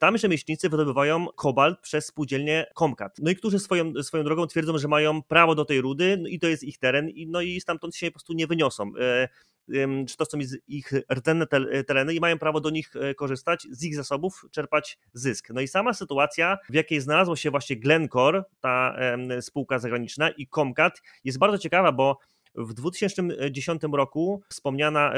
tam 0.00 0.18
rzemieślnicy 0.18 0.68
wydobywają 0.68 1.26
kobalt 1.26 1.80
przez 1.80 2.06
spółdzielnię 2.06 2.66
Comcat. 2.78 3.16
No 3.18 3.30
i 3.30 3.36
którzy 3.36 3.58
swoją, 3.58 4.02
swoją 4.02 4.24
drogą 4.24 4.46
twierdzą, 4.46 4.78
że 4.78 4.88
mają 4.88 5.22
prawo 5.22 5.54
do 5.54 5.64
tej 5.64 5.80
rudy 5.80 6.16
no 6.20 6.28
i 6.28 6.38
to 6.38 6.46
jest 6.46 6.62
ich 6.62 6.78
teren, 6.78 7.08
i, 7.08 7.26
no 7.26 7.40
i 7.40 7.60
stamtąd 7.60 7.96
się 7.96 8.06
po 8.06 8.12
prostu 8.12 8.32
nie 8.32 8.46
wyniosą. 8.46 8.92
Czy 10.08 10.16
to 10.16 10.24
są 10.24 10.38
ich 10.68 10.92
rdenne 11.14 11.46
tereny 11.86 12.14
i 12.14 12.20
mają 12.20 12.38
prawo 12.38 12.60
do 12.60 12.70
nich 12.70 12.96
e, 12.96 13.14
korzystać, 13.14 13.66
z 13.70 13.84
ich 13.84 13.96
zasobów 13.96 14.44
czerpać 14.50 14.98
zysk. 15.12 15.50
No 15.50 15.60
i 15.60 15.68
sama 15.68 15.94
sytuacja, 15.94 16.58
w 16.70 16.74
jakiej 16.74 17.00
znalazło 17.00 17.36
się 17.36 17.50
właśnie 17.50 17.76
Glencore, 17.76 18.44
ta 18.60 18.96
spółka 19.40 19.78
zagraniczna 19.78 20.30
i 20.30 20.46
Comcat 20.46 21.02
jest 21.24 21.38
bardzo 21.38 21.58
ciekawa, 21.58 21.92
bo 21.92 22.18
w 22.54 22.74
2010 22.74 23.82
roku 23.92 24.42
wspomniana 24.48 25.12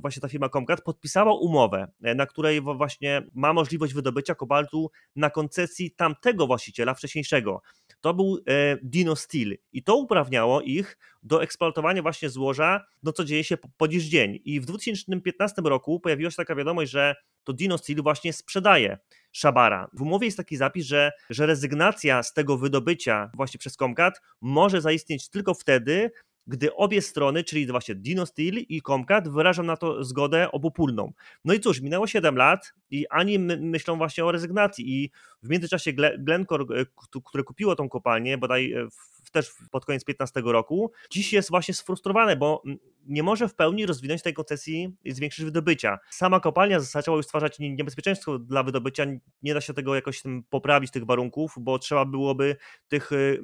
właśnie 0.00 0.20
ta 0.20 0.28
firma 0.28 0.48
Comcat 0.48 0.82
podpisała 0.82 1.34
umowę, 1.34 1.88
e, 2.02 2.14
na 2.14 2.26
której 2.26 2.60
właśnie 2.60 3.22
ma 3.34 3.52
możliwość 3.52 3.94
wydobycia 3.94 4.34
kobaltu 4.34 4.90
na 5.16 5.30
koncesji 5.30 5.90
tamtego 5.90 6.46
właściciela 6.46 6.94
wcześniejszego. 6.94 7.62
To 8.00 8.14
był 8.14 8.38
e, 8.48 8.76
Dino 8.82 9.16
Steel 9.16 9.56
i 9.72 9.82
to 9.82 9.96
uprawniało 9.96 10.60
ich 10.60 10.98
do 11.22 11.42
eksploatowania 11.42 12.02
właśnie 12.02 12.30
złoża, 12.30 12.86
no 13.02 13.12
co 13.12 13.24
dzieje 13.24 13.44
się 13.44 13.56
po 13.76 13.88
dziś 13.88 14.04
dzień. 14.04 14.40
I 14.44 14.60
w 14.60 14.64
2015 14.64 15.62
roku 15.64 16.00
pojawiła 16.00 16.30
się 16.30 16.36
taka 16.36 16.54
wiadomość, 16.54 16.92
że 16.92 17.14
to 17.44 17.52
Dino 17.52 17.78
Steel 17.78 18.02
właśnie 18.02 18.32
sprzedaje 18.32 18.98
Szabara. 19.32 19.88
W 19.92 20.02
umowie 20.02 20.26
jest 20.26 20.36
taki 20.36 20.56
zapis, 20.56 20.86
że, 20.86 21.12
że 21.30 21.46
rezygnacja 21.46 22.22
z 22.22 22.32
tego 22.32 22.58
wydobycia 22.58 23.30
właśnie 23.34 23.58
przez 23.58 23.76
Comcat 23.76 24.20
może 24.40 24.80
zaistnieć 24.80 25.28
tylko 25.28 25.54
wtedy, 25.54 26.10
gdy 26.46 26.74
obie 26.74 27.02
strony, 27.02 27.44
czyli 27.44 27.66
właśnie 27.66 27.94
Dino 27.94 28.26
Steel 28.26 28.54
i 28.68 28.82
Comcat 28.82 29.28
wyrażą 29.28 29.62
na 29.62 29.76
to 29.76 30.04
zgodę 30.04 30.52
obopólną. 30.52 31.12
No 31.44 31.54
i 31.54 31.60
cóż, 31.60 31.80
minęło 31.80 32.06
7 32.06 32.36
lat 32.36 32.74
i 32.90 33.06
ani 33.10 33.38
my 33.38 33.56
myślą 33.56 33.96
właśnie 33.96 34.24
o 34.24 34.32
rezygnacji 34.32 34.84
i 34.88 35.10
w 35.42 35.48
międzyczasie 35.48 35.92
Glencore, 36.18 36.64
e, 36.80 36.86
które 37.24 37.44
kupiło 37.44 37.76
tą 37.76 37.88
kopalnię, 37.88 38.38
bodaj 38.38 38.72
e, 38.72 38.88
też 39.32 39.50
pod 39.70 39.84
koniec 39.84 40.04
15 40.04 40.42
roku, 40.44 40.92
dziś 41.10 41.32
jest 41.32 41.50
właśnie 41.50 41.74
sfrustrowane, 41.74 42.36
bo 42.36 42.62
nie 43.06 43.22
może 43.22 43.48
w 43.48 43.54
pełni 43.54 43.86
rozwinąć 43.86 44.22
tej 44.22 44.34
koncesji 44.34 44.96
i 45.04 45.12
zwiększyć 45.12 45.44
wydobycia. 45.44 45.98
Sama 46.10 46.40
kopalnia 46.40 46.80
zaczęła 46.80 47.16
już 47.16 47.26
stwarzać 47.26 47.58
niebezpieczeństwo 47.58 48.38
dla 48.38 48.62
wydobycia, 48.62 49.06
nie 49.42 49.54
da 49.54 49.60
się 49.60 49.74
tego 49.74 49.94
jakoś 49.94 50.22
poprawić, 50.50 50.90
tych 50.90 51.04
warunków, 51.04 51.54
bo 51.60 51.78
trzeba 51.78 52.04
byłoby 52.04 52.56
tych 52.88 53.12
y, 53.12 53.40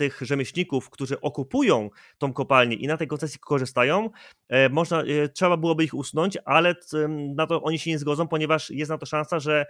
tych 0.00 0.20
rzemieślników, 0.22 0.90
którzy 0.90 1.20
okupują 1.20 1.90
tą 2.18 2.32
kopalnię 2.32 2.76
i 2.76 2.86
na 2.86 2.96
tej 2.96 3.06
koncesji 3.06 3.40
korzystają, 3.40 4.10
e, 4.48 4.68
można, 4.68 5.02
e, 5.02 5.28
trzeba 5.28 5.56
byłoby 5.56 5.84
ich 5.84 5.94
usunąć, 5.94 6.38
ale 6.44 6.74
na 7.34 7.46
to 7.46 7.62
oni 7.62 7.78
się 7.78 7.90
nie 7.90 7.98
zgodzą, 7.98 8.28
ponieważ 8.28 8.70
jest 8.70 8.90
na 8.90 8.98
to 8.98 9.06
szansa, 9.06 9.40
że 9.40 9.66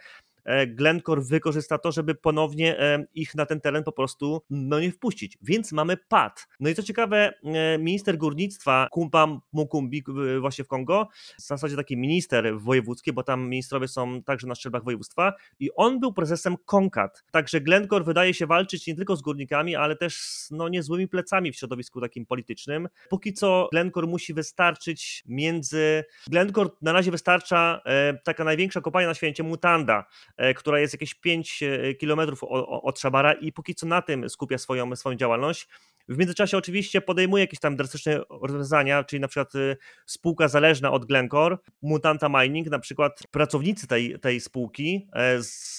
Glencore 0.66 1.22
wykorzysta 1.22 1.78
to, 1.78 1.92
żeby 1.92 2.14
ponownie 2.14 2.78
e, 2.78 3.04
ich 3.14 3.34
na 3.34 3.46
ten 3.46 3.60
teren 3.60 3.84
po 3.84 3.92
prostu 3.92 4.42
no, 4.50 4.80
nie 4.80 4.92
wpuścić. 4.92 5.38
Więc 5.42 5.72
mamy 5.72 5.96
pad. 5.96 6.48
No 6.60 6.68
i 6.68 6.74
co 6.74 6.82
ciekawe, 6.82 7.32
e, 7.44 7.78
minister 7.78 8.18
górnictwa 8.18 8.88
Kumpa 8.90 9.40
Mukumbi 9.52 10.04
właśnie 10.40 10.64
w 10.64 10.68
Kongo, 10.68 11.08
w 11.38 11.42
zasadzie 11.42 11.76
taki 11.76 11.96
minister 11.96 12.58
wojewódzki, 12.58 13.12
bo 13.12 13.22
tam 13.22 13.48
ministrowie 13.48 13.88
są 13.88 14.22
także 14.22 14.46
na 14.46 14.54
szczeblach 14.54 14.84
województwa 14.84 15.32
i 15.60 15.70
on 15.76 16.00
był 16.00 16.12
prezesem 16.12 16.56
Konkat. 16.64 17.24
Także 17.30 17.60
Glencore 17.60 18.04
wydaje 18.04 18.34
się 18.34 18.46
walczyć 18.46 18.86
nie 18.86 18.94
tylko 18.94 19.16
z 19.16 19.22
górnikami, 19.22 19.76
ale 19.76 19.96
też 19.96 20.16
z 20.16 20.50
no, 20.50 20.68
niezłymi 20.68 21.08
plecami 21.08 21.52
w 21.52 21.56
środowisku 21.56 22.00
takim 22.00 22.26
politycznym. 22.26 22.88
Póki 23.08 23.32
co 23.32 23.68
Glencore 23.72 24.06
musi 24.06 24.34
wystarczyć 24.34 25.24
między... 25.26 26.04
Glencore 26.26 26.70
na 26.82 26.92
razie 26.92 27.10
wystarcza 27.10 27.80
e, 27.86 28.14
taka 28.24 28.44
największa 28.44 28.80
kopalnia 28.80 29.08
na 29.08 29.14
świecie, 29.14 29.42
Mutanda, 29.42 30.04
E, 30.36 30.39
która 30.56 30.80
jest 30.80 30.94
jakieś 30.94 31.14
5 31.14 31.62
e, 31.62 31.94
kilometrów 31.94 32.40
od 32.68 33.00
Szabara 33.00 33.32
i 33.32 33.52
póki 33.52 33.74
co 33.74 33.86
na 33.86 34.02
tym 34.02 34.30
skupia 34.30 34.58
swoją, 34.58 34.96
swoją 34.96 35.16
działalność. 35.16 35.68
W 36.08 36.18
międzyczasie 36.18 36.56
oczywiście 36.56 37.00
podejmuje 37.00 37.44
jakieś 37.44 37.60
tam 37.60 37.76
drastyczne 37.76 38.20
rozwiązania, 38.30 39.04
czyli 39.04 39.20
na 39.20 39.28
przykład 39.28 39.54
e, 39.54 39.76
spółka 40.06 40.48
zależna 40.48 40.92
od 40.92 41.04
Glencore, 41.04 41.56
Mutanta 41.82 42.28
Mining, 42.28 42.70
na 42.70 42.78
przykład 42.78 43.20
pracownicy 43.30 43.86
tej, 43.86 44.20
tej 44.20 44.40
spółki 44.40 45.08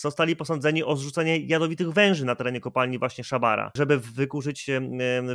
zostali 0.02 0.36
posądzeni 0.36 0.84
o 0.84 0.96
zrzucenie 0.96 1.38
jadowitych 1.38 1.92
węży 1.92 2.26
na 2.26 2.36
terenie 2.36 2.60
kopalni 2.60 3.00
właśnie 3.00 3.24
Szabara, 3.24 3.72
żeby 3.78 4.00
wykurzyć, 4.00 4.70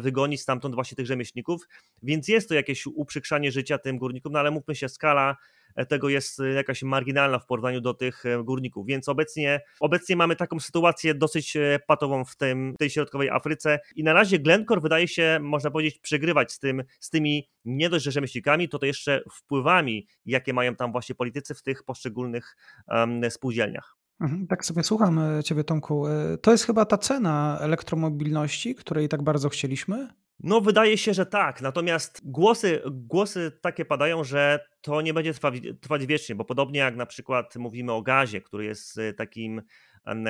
wygonić 0.00 0.40
stamtąd 0.40 0.74
właśnie 0.74 0.96
tych 0.96 1.06
rzemieślników, 1.06 1.68
więc 2.02 2.28
jest 2.28 2.48
to 2.48 2.54
jakieś 2.54 2.86
uprzykrzanie 2.86 3.52
życia 3.52 3.78
tym 3.78 3.98
górnikom, 3.98 4.32
no 4.32 4.38
ale 4.38 4.50
mówmy 4.50 4.74
się, 4.74 4.88
skala 4.88 5.36
tego 5.84 6.08
jest 6.08 6.40
y, 6.40 6.52
jakaś 6.52 6.82
marginalna 6.82 7.38
w 7.38 7.46
porównaniu 7.46 7.80
do 7.80 7.94
tych 7.94 8.26
e, 8.26 8.44
górników. 8.44 8.86
Więc 8.86 9.08
obecnie, 9.08 9.60
obecnie 9.80 10.16
mamy 10.16 10.36
taką 10.36 10.60
sytuację 10.60 11.14
dosyć 11.14 11.56
e, 11.56 11.78
patową 11.86 12.24
w 12.24 12.36
tym, 12.36 12.74
tej 12.78 12.90
środkowej 12.90 13.30
Afryce 13.30 13.80
i 13.96 14.04
na 14.04 14.12
razie 14.12 14.38
Glencore 14.38 14.80
wydaje 14.80 15.08
się, 15.08 15.38
można 15.42 15.70
powiedzieć, 15.70 15.98
przegrywać 15.98 16.52
z, 16.52 16.58
tym, 16.58 16.82
z 17.00 17.10
tymi 17.10 17.48
nie 17.64 17.90
dość, 17.90 18.04
rzemieślnikami, 18.04 18.68
to 18.68 18.78
to 18.78 18.86
jeszcze 18.86 19.22
wpływami, 19.32 20.06
jakie 20.24 20.52
mają 20.52 20.76
tam 20.76 20.92
właśnie 20.92 21.14
politycy 21.14 21.54
w 21.54 21.62
tych 21.62 21.84
poszczególnych 21.84 22.56
um, 22.88 23.30
spółdzielniach. 23.30 23.96
Mhm, 24.20 24.46
tak 24.46 24.64
sobie 24.64 24.82
słucham 24.82 25.18
e, 25.18 25.44
Ciebie, 25.44 25.64
Tomku. 25.64 26.04
To 26.42 26.52
jest 26.52 26.64
chyba 26.64 26.84
ta 26.84 26.98
cena 26.98 27.58
elektromobilności, 27.60 28.74
której 28.74 29.08
tak 29.08 29.22
bardzo 29.22 29.48
chcieliśmy? 29.48 30.08
No, 30.40 30.60
wydaje 30.60 30.98
się, 30.98 31.14
że 31.14 31.26
tak. 31.26 31.62
Natomiast 31.62 32.20
głosy, 32.24 32.82
głosy 32.90 33.52
takie 33.60 33.84
padają, 33.84 34.24
że 34.24 34.66
to 34.80 35.00
nie 35.00 35.14
będzie 35.14 35.34
trwać, 35.34 35.54
trwać 35.80 36.06
wiecznie, 36.06 36.34
bo 36.34 36.44
podobnie 36.44 36.80
jak 36.80 36.96
na 36.96 37.06
przykład 37.06 37.56
mówimy 37.56 37.92
o 37.92 38.02
gazie, 38.02 38.40
który 38.40 38.64
jest 38.64 38.98
y, 38.98 39.14
takim 39.14 39.62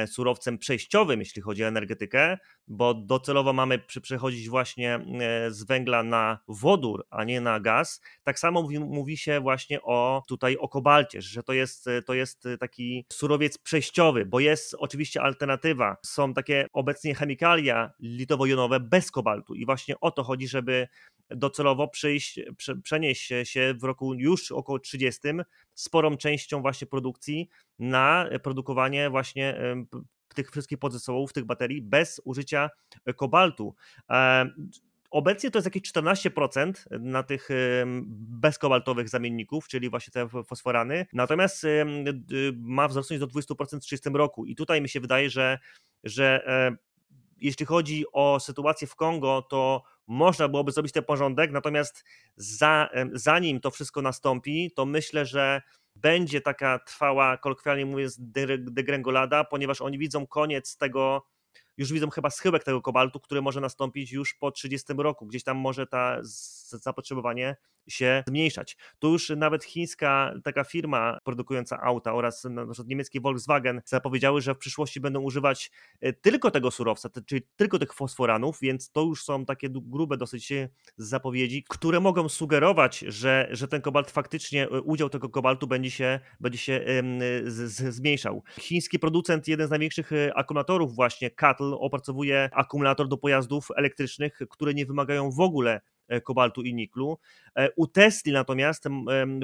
surowcem 0.07 0.59
przejściowym, 0.59 1.21
jeśli 1.21 1.43
chodzi 1.43 1.65
o 1.65 1.67
energetykę, 1.67 2.39
bo 2.69 2.95
docelowo 2.95 3.53
mamy 3.53 3.79
przechodzić 3.79 4.49
właśnie 4.49 5.01
z 5.49 5.65
węgla 5.65 6.03
na 6.03 6.39
wodór, 6.49 7.07
a 7.11 7.25
nie 7.25 7.41
na 7.41 7.61
gaz. 7.61 8.01
Tak 8.25 8.39
samo 8.39 8.63
mówi, 8.63 8.79
mówi 8.79 9.17
się 9.17 9.41
właśnie 9.41 9.83
o 9.83 10.23
tutaj 10.29 10.57
o 10.57 10.69
kobalcie, 10.69 11.23
że 11.23 11.43
to 11.43 11.53
jest, 11.53 11.87
to 12.07 12.15
jest 12.15 12.45
taki 12.61 13.07
surowiec 13.13 13.59
przejściowy, 13.59 14.27
bo 14.27 14.41
jest 14.41 14.77
oczywiście 14.79 15.23
alternatywa. 15.23 15.97
Są 16.07 16.35
takie 16.35 16.67
obecnie 16.73 17.15
chemikalia 17.15 17.93
litowo-jonowe 18.03 18.81
bez 18.81 19.11
kobaltu 19.11 19.55
i 19.55 19.67
właśnie 19.67 20.01
o 20.01 20.11
to 20.11 20.25
chodzi, 20.25 20.49
żeby 20.49 20.89
docelowo 21.31 21.89
przyjść, 21.89 22.41
przenieść 22.83 23.33
się 23.45 23.75
w 23.75 23.85
roku 23.85 24.15
już 24.15 24.53
około 24.53 24.79
30 24.79 25.21
sporą 25.75 26.17
częścią 26.17 26.63
właśnie 26.63 26.87
produkcji 26.87 27.49
na 27.79 28.29
produkowanie 28.43 29.11
właśnie 29.11 29.61
tych 30.35 30.51
wszystkich 30.51 30.79
podzasobów, 30.79 31.33
tych 31.33 31.45
baterii 31.45 31.83
bez 31.83 32.21
użycia 32.25 32.71
e, 33.05 33.15
kobaltu. 33.15 33.75
Obecnie 35.11 35.51
to 35.51 35.59
jest 35.59 35.67
jakieś 35.67 35.93
14% 35.93 36.73
na 37.01 37.23
tych 37.23 37.49
bezkobaltowych 38.11 39.09
zamienników, 39.09 39.69
czyli 39.69 39.91
właśnie 39.91 40.11
te 40.11 40.29
fosforany, 40.45 41.07
natomiast 41.13 41.67
ma 42.57 42.89
wzrosnąć 42.89 43.21
do 43.21 43.27
20% 43.27 43.77
w 43.77 43.81
30 43.81 44.11
roku. 44.13 44.45
I 44.45 44.55
tutaj 44.55 44.83
mi 44.83 44.89
się 44.89 45.01
wydaje, 45.01 45.31
że, 45.31 45.59
że 46.05 46.47
e, 46.47 46.77
jeśli 47.41 47.67
chodzi 47.67 48.05
o 48.13 48.41
sytuację 48.41 48.87
w 48.87 48.95
Kongo, 48.95 49.43
to 49.43 49.83
można 50.07 50.49
byłoby 50.49 50.73
zrobić 50.73 50.93
ten 50.93 51.05
porządek, 51.05 51.53
natomiast 51.53 52.05
za, 52.37 52.89
zanim 53.13 53.61
to 53.61 53.71
wszystko 53.71 54.03
nastąpi, 54.03 54.71
to 54.77 54.87
myślę, 54.87 55.27
że 55.27 55.63
będzie 55.97 56.41
taka 56.41 56.79
trwała, 56.79 57.37
kolokwialnie 57.37 57.87
mówiąc, 57.87 58.17
degrengolada, 58.59 59.45
ponieważ 59.45 59.81
oni 59.81 59.99
widzą 59.99 60.27
koniec 60.27 60.77
tego, 60.77 61.27
już 61.77 61.93
widzą 61.93 62.11
chyba 62.11 62.31
schyłek 62.31 62.65
tego 62.65 62.83
kobaltu, 62.83 63.21
który 63.21 63.43
może 63.43 63.61
nastąpić 63.61 64.13
już 64.13 64.35
po 64.35 64.51
30 64.51 64.93
roku. 64.99 65.27
Gdzieś 65.27 65.45
tam 65.45 65.57
może 65.57 65.87
ta 65.87 66.21
zapotrzebowanie 66.71 67.57
się 67.89 68.25
zmniejszać. 68.29 68.77
Tu 68.99 69.13
już 69.13 69.33
nawet 69.37 69.65
chińska 69.65 70.35
taka 70.45 70.65
firma 70.65 71.19
produkująca 71.25 71.81
auta 71.83 72.15
oraz 72.15 72.45
na 72.45 72.67
przykład 72.67 72.89
niemiecki 72.89 73.21
Volkswagen 73.21 73.83
zapowiedziały, 73.85 74.41
że 74.41 74.55
w 74.55 74.59
przyszłości 74.59 75.01
będą 75.01 75.21
używać 75.21 75.71
e, 76.01 76.13
tylko 76.13 76.51
tego 76.51 76.71
surowca, 76.71 77.09
czyli 77.27 77.43
tylko 77.57 77.79
tych 77.79 77.95
fosforanów, 77.95 78.59
więc 78.61 78.91
to 78.91 79.03
już 79.03 79.25
są 79.25 79.45
takie 79.45 79.69
grube 79.71 80.17
dosyć 80.17 80.53
zapowiedzi, 80.97 81.65
które 81.69 82.01
mogą 82.01 82.29
sugerować, 82.29 82.99
że, 82.99 83.49
że 83.51 83.69
ten 83.69 83.81
kobalt 83.83 84.11
faktycznie, 84.11 84.65
e, 84.65 84.81
udział 84.81 85.09
tego 85.09 85.29
kobaltu 85.29 85.67
będzie 85.67 85.91
się, 85.91 86.21
będzie 86.41 86.59
się 86.59 86.85
z, 87.45 87.73
z, 87.73 87.95
zmniejszał. 87.95 88.43
Chiński 88.61 88.99
producent, 88.99 89.49
jeden 89.49 89.67
z 89.67 89.71
największych 89.71 90.13
e, 90.13 90.35
akumulatorów 90.35 90.95
właśnie, 90.95 91.31
CATL, 91.31 91.75
opracowuje 91.75 92.51
akumulator 92.53 93.09
do 93.09 93.17
pojazdów 93.17 93.69
elektrycznych, 93.77 94.39
które 94.51 94.75
nie 94.75 94.87
wymagają 94.87 95.31
w 95.31 95.41
ogóle 95.41 95.81
E, 95.96 95.96
kobaltu 96.25 96.63
i 96.63 96.75
niklu. 96.75 97.19
E, 97.57 97.71
u 97.77 97.87
Tesli 97.87 98.33
natomiast 98.33 98.85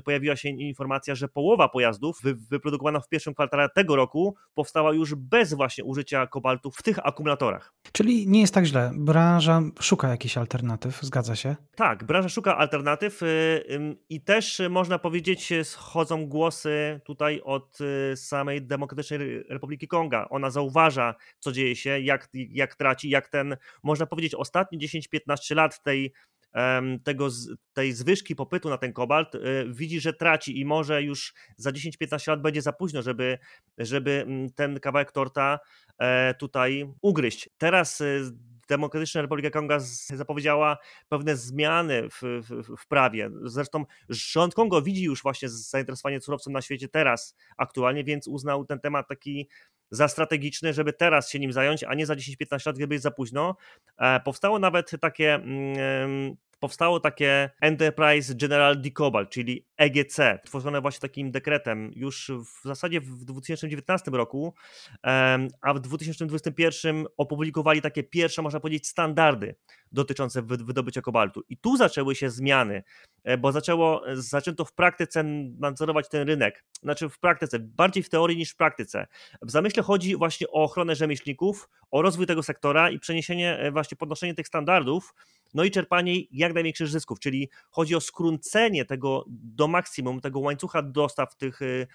pojawiła 0.04 0.36
się 0.36 0.48
informacja, 0.48 1.14
że 1.14 1.28
połowa 1.28 1.68
pojazdów 1.68 2.18
wyprodukowana 2.50 3.00
w 3.00 3.08
pierwszym 3.08 3.34
kwartale 3.34 3.68
tego 3.68 3.96
roku 3.96 4.34
powstała 4.54 4.92
już 4.92 5.14
bez 5.14 5.54
właśnie 5.54 5.84
użycia 5.84 6.26
kobaltu 6.26 6.70
w 6.70 6.82
tych 6.82 7.06
akumulatorach. 7.06 7.74
Czyli 7.92 8.28
nie 8.28 8.40
jest 8.40 8.54
tak 8.54 8.64
źle. 8.64 8.90
Branża 8.94 9.62
szuka 9.80 10.08
jakichś 10.08 10.36
alternatyw, 10.38 11.02
zgadza 11.02 11.36
się? 11.36 11.56
Tak, 11.76 12.04
branża 12.04 12.28
szuka 12.28 12.56
alternatyw 12.56 13.22
y, 13.22 13.96
i 14.08 14.20
też 14.20 14.62
można 14.70 14.98
powiedzieć, 14.98 15.52
schodzą 15.62 16.26
głosy 16.26 17.00
tutaj 17.04 17.40
od 17.44 17.78
y, 17.80 18.16
samej 18.16 18.62
Demokratycznej 18.62 19.42
Republiki 19.48 19.88
Konga. 19.88 20.28
Ona 20.30 20.50
zauważa, 20.50 21.14
co 21.38 21.52
dzieje 21.52 21.76
się, 21.76 22.00
jak, 22.00 22.28
jak 22.34 22.74
traci, 22.74 23.10
jak 23.10 23.28
ten, 23.28 23.56
można 23.82 24.06
powiedzieć, 24.06 24.34
ostatnie 24.34 24.78
10-15 24.78 25.56
lat 25.56 25.82
tej 25.82 26.12
tego, 27.04 27.28
tej 27.72 27.92
zwyżki 27.92 28.36
popytu 28.36 28.68
na 28.68 28.78
ten 28.78 28.92
kobalt, 28.92 29.34
y, 29.34 29.38
widzi, 29.68 30.00
że 30.00 30.12
traci 30.12 30.60
i 30.60 30.64
może 30.64 31.02
już 31.02 31.34
za 31.56 31.70
10-15 31.70 32.28
lat 32.28 32.42
będzie 32.42 32.62
za 32.62 32.72
późno, 32.72 33.02
żeby, 33.02 33.38
żeby 33.78 34.24
mm, 34.26 34.50
ten 34.50 34.80
kawałek 34.80 35.12
torta 35.12 35.58
e, 35.98 36.34
tutaj 36.34 36.92
ugryźć. 37.02 37.50
Teraz 37.58 38.00
y, 38.00 38.32
Demokratyczna 38.72 39.22
Republika 39.22 39.50
Konga 39.50 39.78
zapowiedziała 40.14 40.78
pewne 41.08 41.36
zmiany 41.36 42.08
w, 42.10 42.22
w, 42.22 42.76
w, 42.76 42.86
prawie. 42.86 43.30
Zresztą 43.44 43.84
rząd 44.08 44.54
Kongo 44.54 44.82
widzi 44.82 45.04
już 45.04 45.22
właśnie 45.22 45.48
zainteresowanie 45.48 46.20
surowcem 46.20 46.52
na 46.52 46.62
świecie 46.62 46.88
teraz 46.88 47.36
aktualnie, 47.56 48.04
więc 48.04 48.28
uznał 48.28 48.64
ten 48.64 48.80
temat 48.80 49.08
taki 49.08 49.48
za 49.90 50.08
strategiczny, 50.08 50.72
żeby 50.72 50.92
teraz 50.92 51.30
się 51.30 51.38
nim 51.38 51.52
zająć, 51.52 51.84
a 51.84 51.94
nie 51.94 52.06
za 52.06 52.14
10-15 52.14 52.66
lat, 52.66 52.76
gdyby 52.76 52.94
jest 52.94 53.02
za 53.02 53.10
późno. 53.10 53.56
E, 53.98 54.20
powstało 54.20 54.58
nawet 54.58 54.90
takie 55.00 55.34
mm, 55.34 56.36
powstało 56.62 57.00
takie 57.00 57.50
Enterprise 57.60 58.34
General 58.34 58.80
Decobalt, 58.80 59.30
czyli 59.30 59.66
EGC, 59.76 60.18
tworzone 60.44 60.80
właśnie 60.80 61.00
takim 61.00 61.30
dekretem 61.30 61.90
już 61.96 62.30
w 62.30 62.62
zasadzie 62.64 63.00
w 63.00 63.24
2019 63.24 64.10
roku, 64.10 64.54
a 65.62 65.74
w 65.74 65.80
2021 65.80 67.06
opublikowali 67.16 67.82
takie 67.82 68.02
pierwsze, 68.02 68.42
można 68.42 68.60
powiedzieć, 68.60 68.86
standardy 68.88 69.54
dotyczące 69.92 70.42
wydobycia 70.42 71.00
kobaltu. 71.00 71.42
I 71.48 71.56
tu 71.56 71.76
zaczęły 71.76 72.14
się 72.14 72.30
zmiany, 72.30 72.82
e, 73.24 73.38
bo 73.38 73.52
zaczęło, 73.52 74.02
zaczęto 74.14 74.64
w 74.64 74.72
praktyce 74.72 75.24
nadzorować 75.58 76.08
ten 76.08 76.28
rynek. 76.28 76.64
Znaczy 76.82 77.08
w 77.08 77.18
praktyce, 77.18 77.58
bardziej 77.58 78.02
w 78.02 78.08
teorii 78.08 78.36
niż 78.36 78.50
w 78.50 78.56
praktyce. 78.56 79.06
W 79.42 79.50
zamyśle 79.50 79.82
chodzi 79.82 80.16
właśnie 80.16 80.48
o 80.48 80.62
ochronę 80.62 80.96
rzemieślników, 80.96 81.68
o 81.90 82.02
rozwój 82.02 82.26
tego 82.26 82.42
sektora 82.42 82.90
i 82.90 82.98
przeniesienie, 82.98 83.58
e, 83.58 83.70
właśnie 83.70 83.96
podnoszenie 83.96 84.34
tych 84.34 84.46
standardów, 84.46 85.14
no 85.54 85.64
i 85.64 85.70
czerpanie 85.70 86.14
jak 86.30 86.54
największych 86.54 86.88
zysków, 86.88 87.20
czyli 87.20 87.48
chodzi 87.70 87.94
o 87.94 88.00
skrócenie 88.00 88.84
tego 88.84 89.24
do 89.28 89.68
maksimum, 89.68 90.20
tego 90.20 90.40
łańcucha 90.40 90.82
dostaw, 90.82 91.36
tych 91.36 91.62
y, 91.62 91.86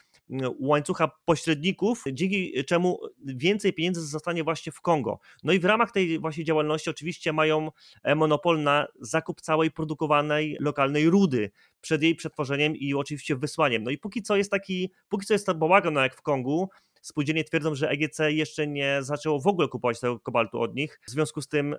łańcucha 0.60 1.12
pośredników, 1.26 2.04
dzięki 2.14 2.66
czemu 2.66 3.00
więcej 3.26 3.74
pieniędzy 3.74 4.02
zostanie 4.02 4.44
właśnie 4.44 4.72
w 4.72 4.82
Kongo. 4.82 5.20
No 5.44 5.54
i 5.54 5.60
w 5.60 5.66
ramach 5.66 5.92
tej 5.92 6.20
właśnie 6.20 6.44
działalności 6.44 6.90
oczywiście 6.90 7.34
mają 7.34 7.72
e, 8.04 8.16
monopol 8.16 8.64
na 8.64 8.88
zakup 9.02 9.42
całej 9.42 9.72
produkowanej 9.72 10.58
lokalnej 10.60 11.10
rudy 11.10 11.52
przed 11.82 12.04
jej 12.04 12.16
przetworzeniem 12.16 12.76
i 12.76 12.94
oczywiście 12.94 13.36
wysłaniem. 13.36 13.84
No 13.84 13.92
i 13.92 13.98
póki 13.98 14.22
co 14.22 14.36
jest 14.36 14.52
taki, 14.52 14.92
póki 15.10 15.26
co 15.26 15.34
jest 15.34 15.46
to 15.46 15.56
bałagan 15.56 15.94
no 15.94 16.02
jak 16.02 16.16
w 16.16 16.22
Kongu, 16.22 16.70
Spółdzielnie 17.08 17.44
twierdzą, 17.44 17.76
że 17.76 17.90
EGC 17.90 18.20
jeszcze 18.28 18.68
nie 18.68 18.98
zaczęło 19.02 19.40
w 19.40 19.48
ogóle 19.48 19.68
kupować 19.68 20.00
tego 20.00 20.20
kobaltu 20.20 20.62
od 20.62 20.76
nich. 20.76 21.00
W 21.08 21.10
związku 21.10 21.42
z 21.42 21.48
tym 21.48 21.76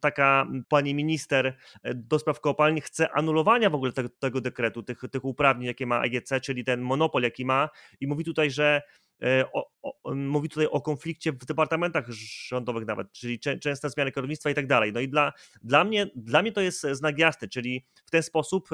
taka 0.00 0.46
pani 0.68 0.94
minister 0.94 1.56
e, 1.82 1.94
do 1.94 2.18
spraw 2.18 2.40
kopalń 2.40 2.80
chce 2.80 3.10
anulowania 3.10 3.70
w 3.70 3.74
ogóle 3.74 3.92
tego, 3.92 4.08
tego 4.08 4.40
dekretu, 4.40 4.82
tych, 4.82 5.00
tych 5.10 5.24
uprawnień, 5.24 5.66
jakie 5.66 5.86
ma 5.86 6.02
EGC, 6.02 6.32
czyli 6.42 6.64
ten 6.64 6.80
monopol, 6.80 7.22
jaki 7.22 7.44
ma 7.44 7.68
i 8.00 8.06
mówi 8.06 8.24
tutaj, 8.24 8.50
że 8.50 8.82
e, 9.22 9.44
o, 9.52 9.70
o, 9.82 10.14
mówi 10.14 10.48
tutaj 10.48 10.66
o 10.66 10.80
konflikcie 10.80 11.32
w 11.32 11.44
departamentach 11.44 12.08
rządowych 12.48 12.86
nawet, 12.86 13.12
czyli 13.12 13.40
czę, 13.40 13.58
częste 13.58 13.90
zmiany 13.90 14.12
kierownictwa 14.12 14.50
i 14.50 14.54
tak 14.54 14.66
dalej. 14.66 14.92
No 14.92 15.00
i 15.00 15.08
dla, 15.08 15.32
dla, 15.62 15.84
mnie, 15.84 16.06
dla 16.16 16.42
mnie 16.42 16.52
to 16.52 16.60
jest 16.60 16.86
znak 16.92 17.18
jasny, 17.18 17.48
czyli 17.48 17.84
w 18.04 18.10
ten 18.10 18.22
sposób 18.22 18.68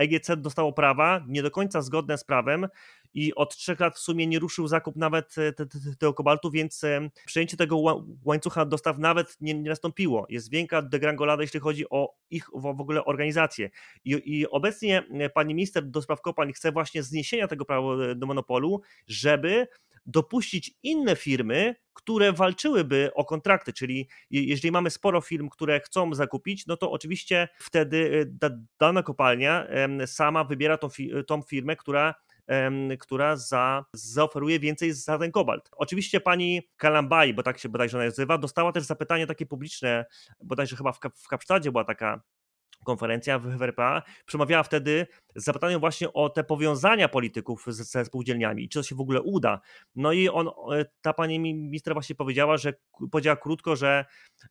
EGC 0.00 0.36
dostało 0.36 0.72
prawa 0.72 1.24
nie 1.28 1.42
do 1.42 1.50
końca 1.50 1.82
zgodne 1.82 2.18
z 2.18 2.24
prawem 2.24 2.66
i 3.14 3.34
od 3.34 3.56
trzech 3.56 3.80
lat 3.80 3.96
w 3.96 3.98
sumie 3.98 4.26
nie 4.26 4.38
ruszył 4.38 4.68
zakup 4.68 4.96
nawet 4.96 5.38
e, 5.38 5.52
te, 5.52 5.66
te, 5.66 5.78
tego 5.98 6.14
kobaltu, 6.14 6.50
więc 6.50 6.84
e, 6.84 7.10
przejęcie 7.26 7.56
tego 7.56 7.76
łańcucha 8.24 8.64
dostaw 8.64 8.98
nawet 8.98 9.36
nie, 9.40 9.54
nie 9.54 9.70
nastąpiło. 9.70 10.26
Jest 10.28 10.50
wielka 10.50 10.82
degrangolada, 10.82 11.42
jeśli 11.42 11.60
chodzi 11.60 11.90
o 11.90 12.14
ich 12.30 12.48
w 12.54 12.66
ogóle 12.66 13.04
organizację. 13.04 13.70
I, 14.04 14.22
I, 14.24 14.48
obecnie 14.48 15.02
e, 15.10 15.30
pani 15.30 15.54
minister 15.54 15.84
do 15.86 16.02
spraw 16.02 16.20
kopalń 16.20 16.52
chce 16.52 16.72
właśnie 16.72 17.02
zniesienia 17.02 17.48
tego 17.48 17.64
prawa 17.64 18.14
do 18.16 18.26
monopolu, 18.26 18.80
żeby 19.06 19.66
dopuścić 20.06 20.74
inne 20.82 21.16
firmy, 21.16 21.74
które 21.92 22.32
walczyłyby 22.32 23.10
o 23.14 23.24
kontrakty, 23.24 23.72
czyli 23.72 24.08
jeżeli 24.30 24.72
mamy 24.72 24.90
sporo 24.90 25.20
firm, 25.20 25.48
które 25.48 25.80
chcą 25.80 26.14
zakupić, 26.14 26.66
no 26.66 26.76
to 26.76 26.90
oczywiście 26.90 27.48
wtedy 27.58 28.32
dana 28.80 29.02
kopalnia 29.02 29.66
sama 30.06 30.44
wybiera 30.44 30.78
tą, 30.78 30.88
tą 31.26 31.42
firmę, 31.42 31.76
która 31.76 32.14
która 33.00 33.36
za, 33.36 33.84
zaoferuje 33.92 34.60
więcej 34.60 34.92
za 34.92 35.18
ten 35.18 35.32
kobalt. 35.32 35.70
Oczywiście 35.76 36.20
pani 36.20 36.68
Kalambai, 36.76 37.34
bo 37.34 37.42
tak 37.42 37.58
się 37.58 37.68
bodajże 37.68 37.98
nazywa, 37.98 38.38
dostała 38.38 38.72
też 38.72 38.84
zapytanie 38.84 39.26
takie 39.26 39.46
publiczne, 39.46 40.04
bodajże 40.44 40.76
chyba 40.76 40.92
w, 40.92 40.98
w 41.14 41.28
Kapsztadzie 41.28 41.72
była 41.72 41.84
taka 41.84 42.22
konferencja 42.84 43.38
w 43.38 43.62
RPA, 43.62 44.02
przemawiała 44.26 44.62
wtedy 44.62 45.06
z 45.36 45.44
zapytaniem 45.44 45.80
właśnie 45.80 46.12
o 46.12 46.28
te 46.28 46.44
powiązania 46.44 47.08
polityków 47.08 47.64
ze 47.66 48.04
spółdzielniami 48.04 48.64
i 48.64 48.68
czy 48.68 48.78
to 48.78 48.82
się 48.82 48.94
w 48.94 49.00
ogóle 49.00 49.22
uda. 49.22 49.60
No 49.94 50.12
i 50.12 50.28
on, 50.28 50.48
e, 50.48 50.84
ta 51.00 51.12
pani 51.12 51.38
minister 51.38 51.92
właśnie 51.94 52.16
powiedziała, 52.16 52.56
że 52.56 52.72
powiedziała 53.10 53.36
krótko, 53.36 53.76
że, 53.76 54.04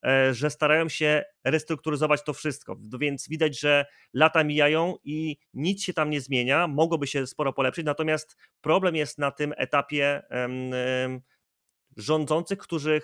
e, 0.06 0.34
że 0.34 0.50
starają 0.50 0.90
się 0.90 1.24
restrukturyzować 1.44 2.24
to 2.24 2.34
wszystko, 2.34 2.78
więc 3.00 3.30
widać, 3.30 3.60
że 3.60 3.86
lata 4.14 4.44
mijają 4.44 4.96
i 5.04 5.38
nic 5.54 5.84
się 5.84 5.94
tam 5.94 6.10
nie 6.10 6.22
zmienia, 6.22 6.68
mogłoby 6.68 7.08
się 7.08 7.28
sporo 7.28 7.54
polepszyć, 7.54 7.86
natomiast 7.86 8.38
problem 8.62 8.96
jest 8.96 9.18
na 9.18 9.32
tym 9.32 9.54
etapie 9.58 10.22
rządzących, 12.00 12.58
którzy, 12.60 13.02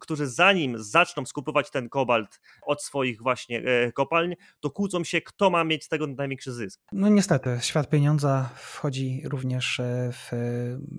którzy 0.00 0.26
zanim 0.26 0.78
zaczną 0.78 1.26
skupować 1.26 1.70
ten 1.70 1.88
kobalt 1.88 2.40
od 2.62 2.82
swoich 2.82 3.22
właśnie 3.22 3.62
e, 3.62 3.92
kopalń, 3.92 4.34
to 4.60 4.70
kłócą 4.70 5.04
się, 5.04 5.20
kto 5.20 5.50
ma 5.50 5.64
mieć 5.64 5.84
z 5.84 5.88
tego 5.88 6.06
największy 6.06 6.52
zysk. 6.52 6.80
No 6.92 7.08
niestety, 7.08 7.58
świat 7.60 7.88
pieniądza 7.88 8.50
wchodzi 8.56 9.22
również 9.24 9.80
e, 9.80 10.10
w, 10.12 10.30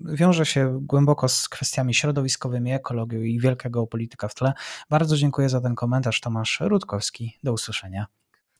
wiąże 0.04 0.46
się 0.46 0.78
głęboko 0.82 1.28
z 1.28 1.48
kwestiami 1.48 1.94
środowiskowymi, 1.94 2.72
ekologią 2.72 3.18
i 3.18 3.40
wielkiego 3.40 3.86
polityka 3.86 4.28
w 4.28 4.34
tle. 4.34 4.52
Bardzo 4.90 5.16
dziękuję 5.16 5.48
za 5.48 5.60
ten 5.60 5.74
komentarz, 5.74 6.20
Tomasz 6.20 6.60
Rutkowski. 6.60 7.38
Do 7.42 7.52
usłyszenia. 7.52 8.06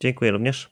Dziękuję 0.01 0.31
również. 0.31 0.72